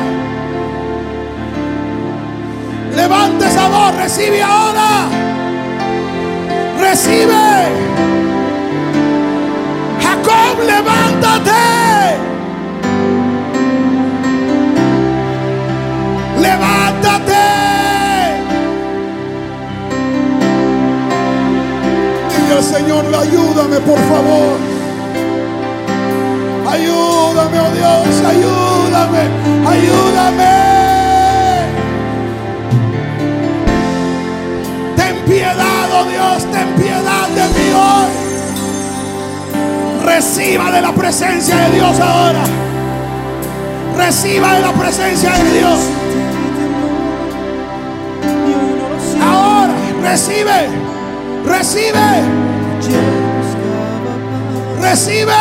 [2.95, 5.09] Levanta esa voz, recibe ahora.
[6.80, 7.68] Recibe.
[10.01, 11.51] Jacob, levántate.
[16.39, 17.62] Levántate.
[22.61, 24.57] Señor, ayúdame por favor.
[26.69, 29.23] Ayúdame, oh Dios, ayúdame,
[29.67, 30.53] ayúdame.
[34.95, 38.11] Ten piedad, oh Dios, ten piedad de mí hoy.
[40.05, 42.43] Reciba de la presencia de Dios ahora.
[43.97, 45.79] Reciba de la presencia de Dios.
[49.21, 49.73] Ahora,
[50.03, 50.92] Recibe,
[51.45, 52.23] recibe,
[54.81, 55.33] recibe.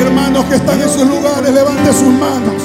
[0.00, 2.62] Hermanos que están en sus lugares, levanten sus manos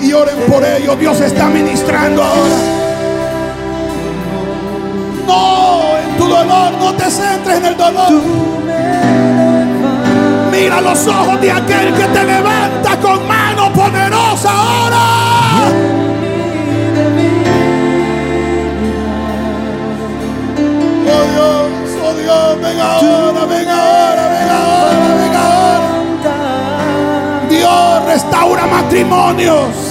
[0.00, 0.98] y oren por ellos.
[0.98, 2.56] Dios está ministrando ahora.
[5.26, 8.12] No, tu dolor, no te centres en el dolor.
[10.50, 15.04] Mira los ojos de aquel que te levanta con mano poderosa ahora.
[21.10, 21.70] Oh Dios,
[22.02, 25.88] oh Dios, venga ahora, venga ahora, venga ahora, venga ahora.
[27.48, 29.88] Dios restaura matrimonios.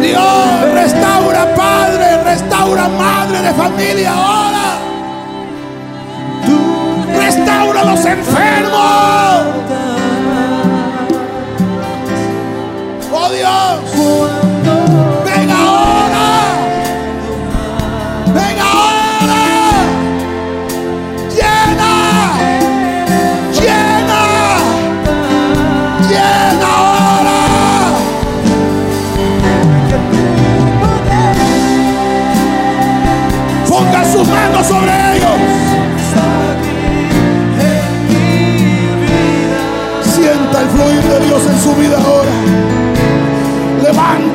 [0.00, 4.61] Dios restaura padre, restaura madre de familia ahora.
[8.02, 8.72] Los enfermos.
[13.12, 14.41] Oh Dios.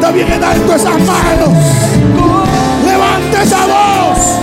[0.07, 1.49] Levanta bien en alto esas manos.
[2.85, 4.39] Levanta esa voz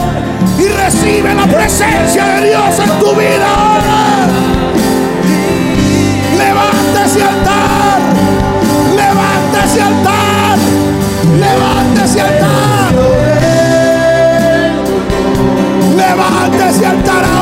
[0.59, 4.27] y recibe la presencia de Dios en tu vida ahora.
[6.37, 8.01] Levanta ese altar.
[8.95, 10.59] Levanta ese altar.
[11.39, 12.95] Levanta ese altar.
[15.97, 17.34] Levanta ese altar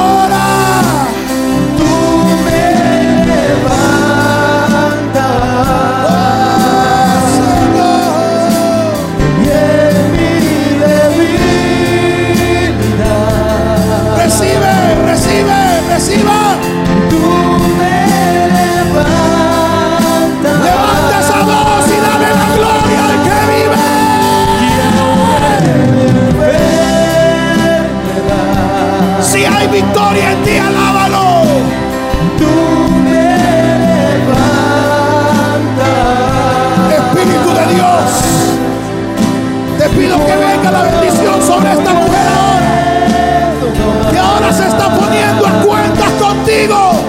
[29.33, 31.43] Si hay victoria en ti, alábalo.
[36.91, 38.03] Espíritu de Dios,
[39.78, 42.28] te pido que venga la bendición sobre esta mujer.
[44.11, 47.01] Que ahora se está poniendo a cuentas contigo.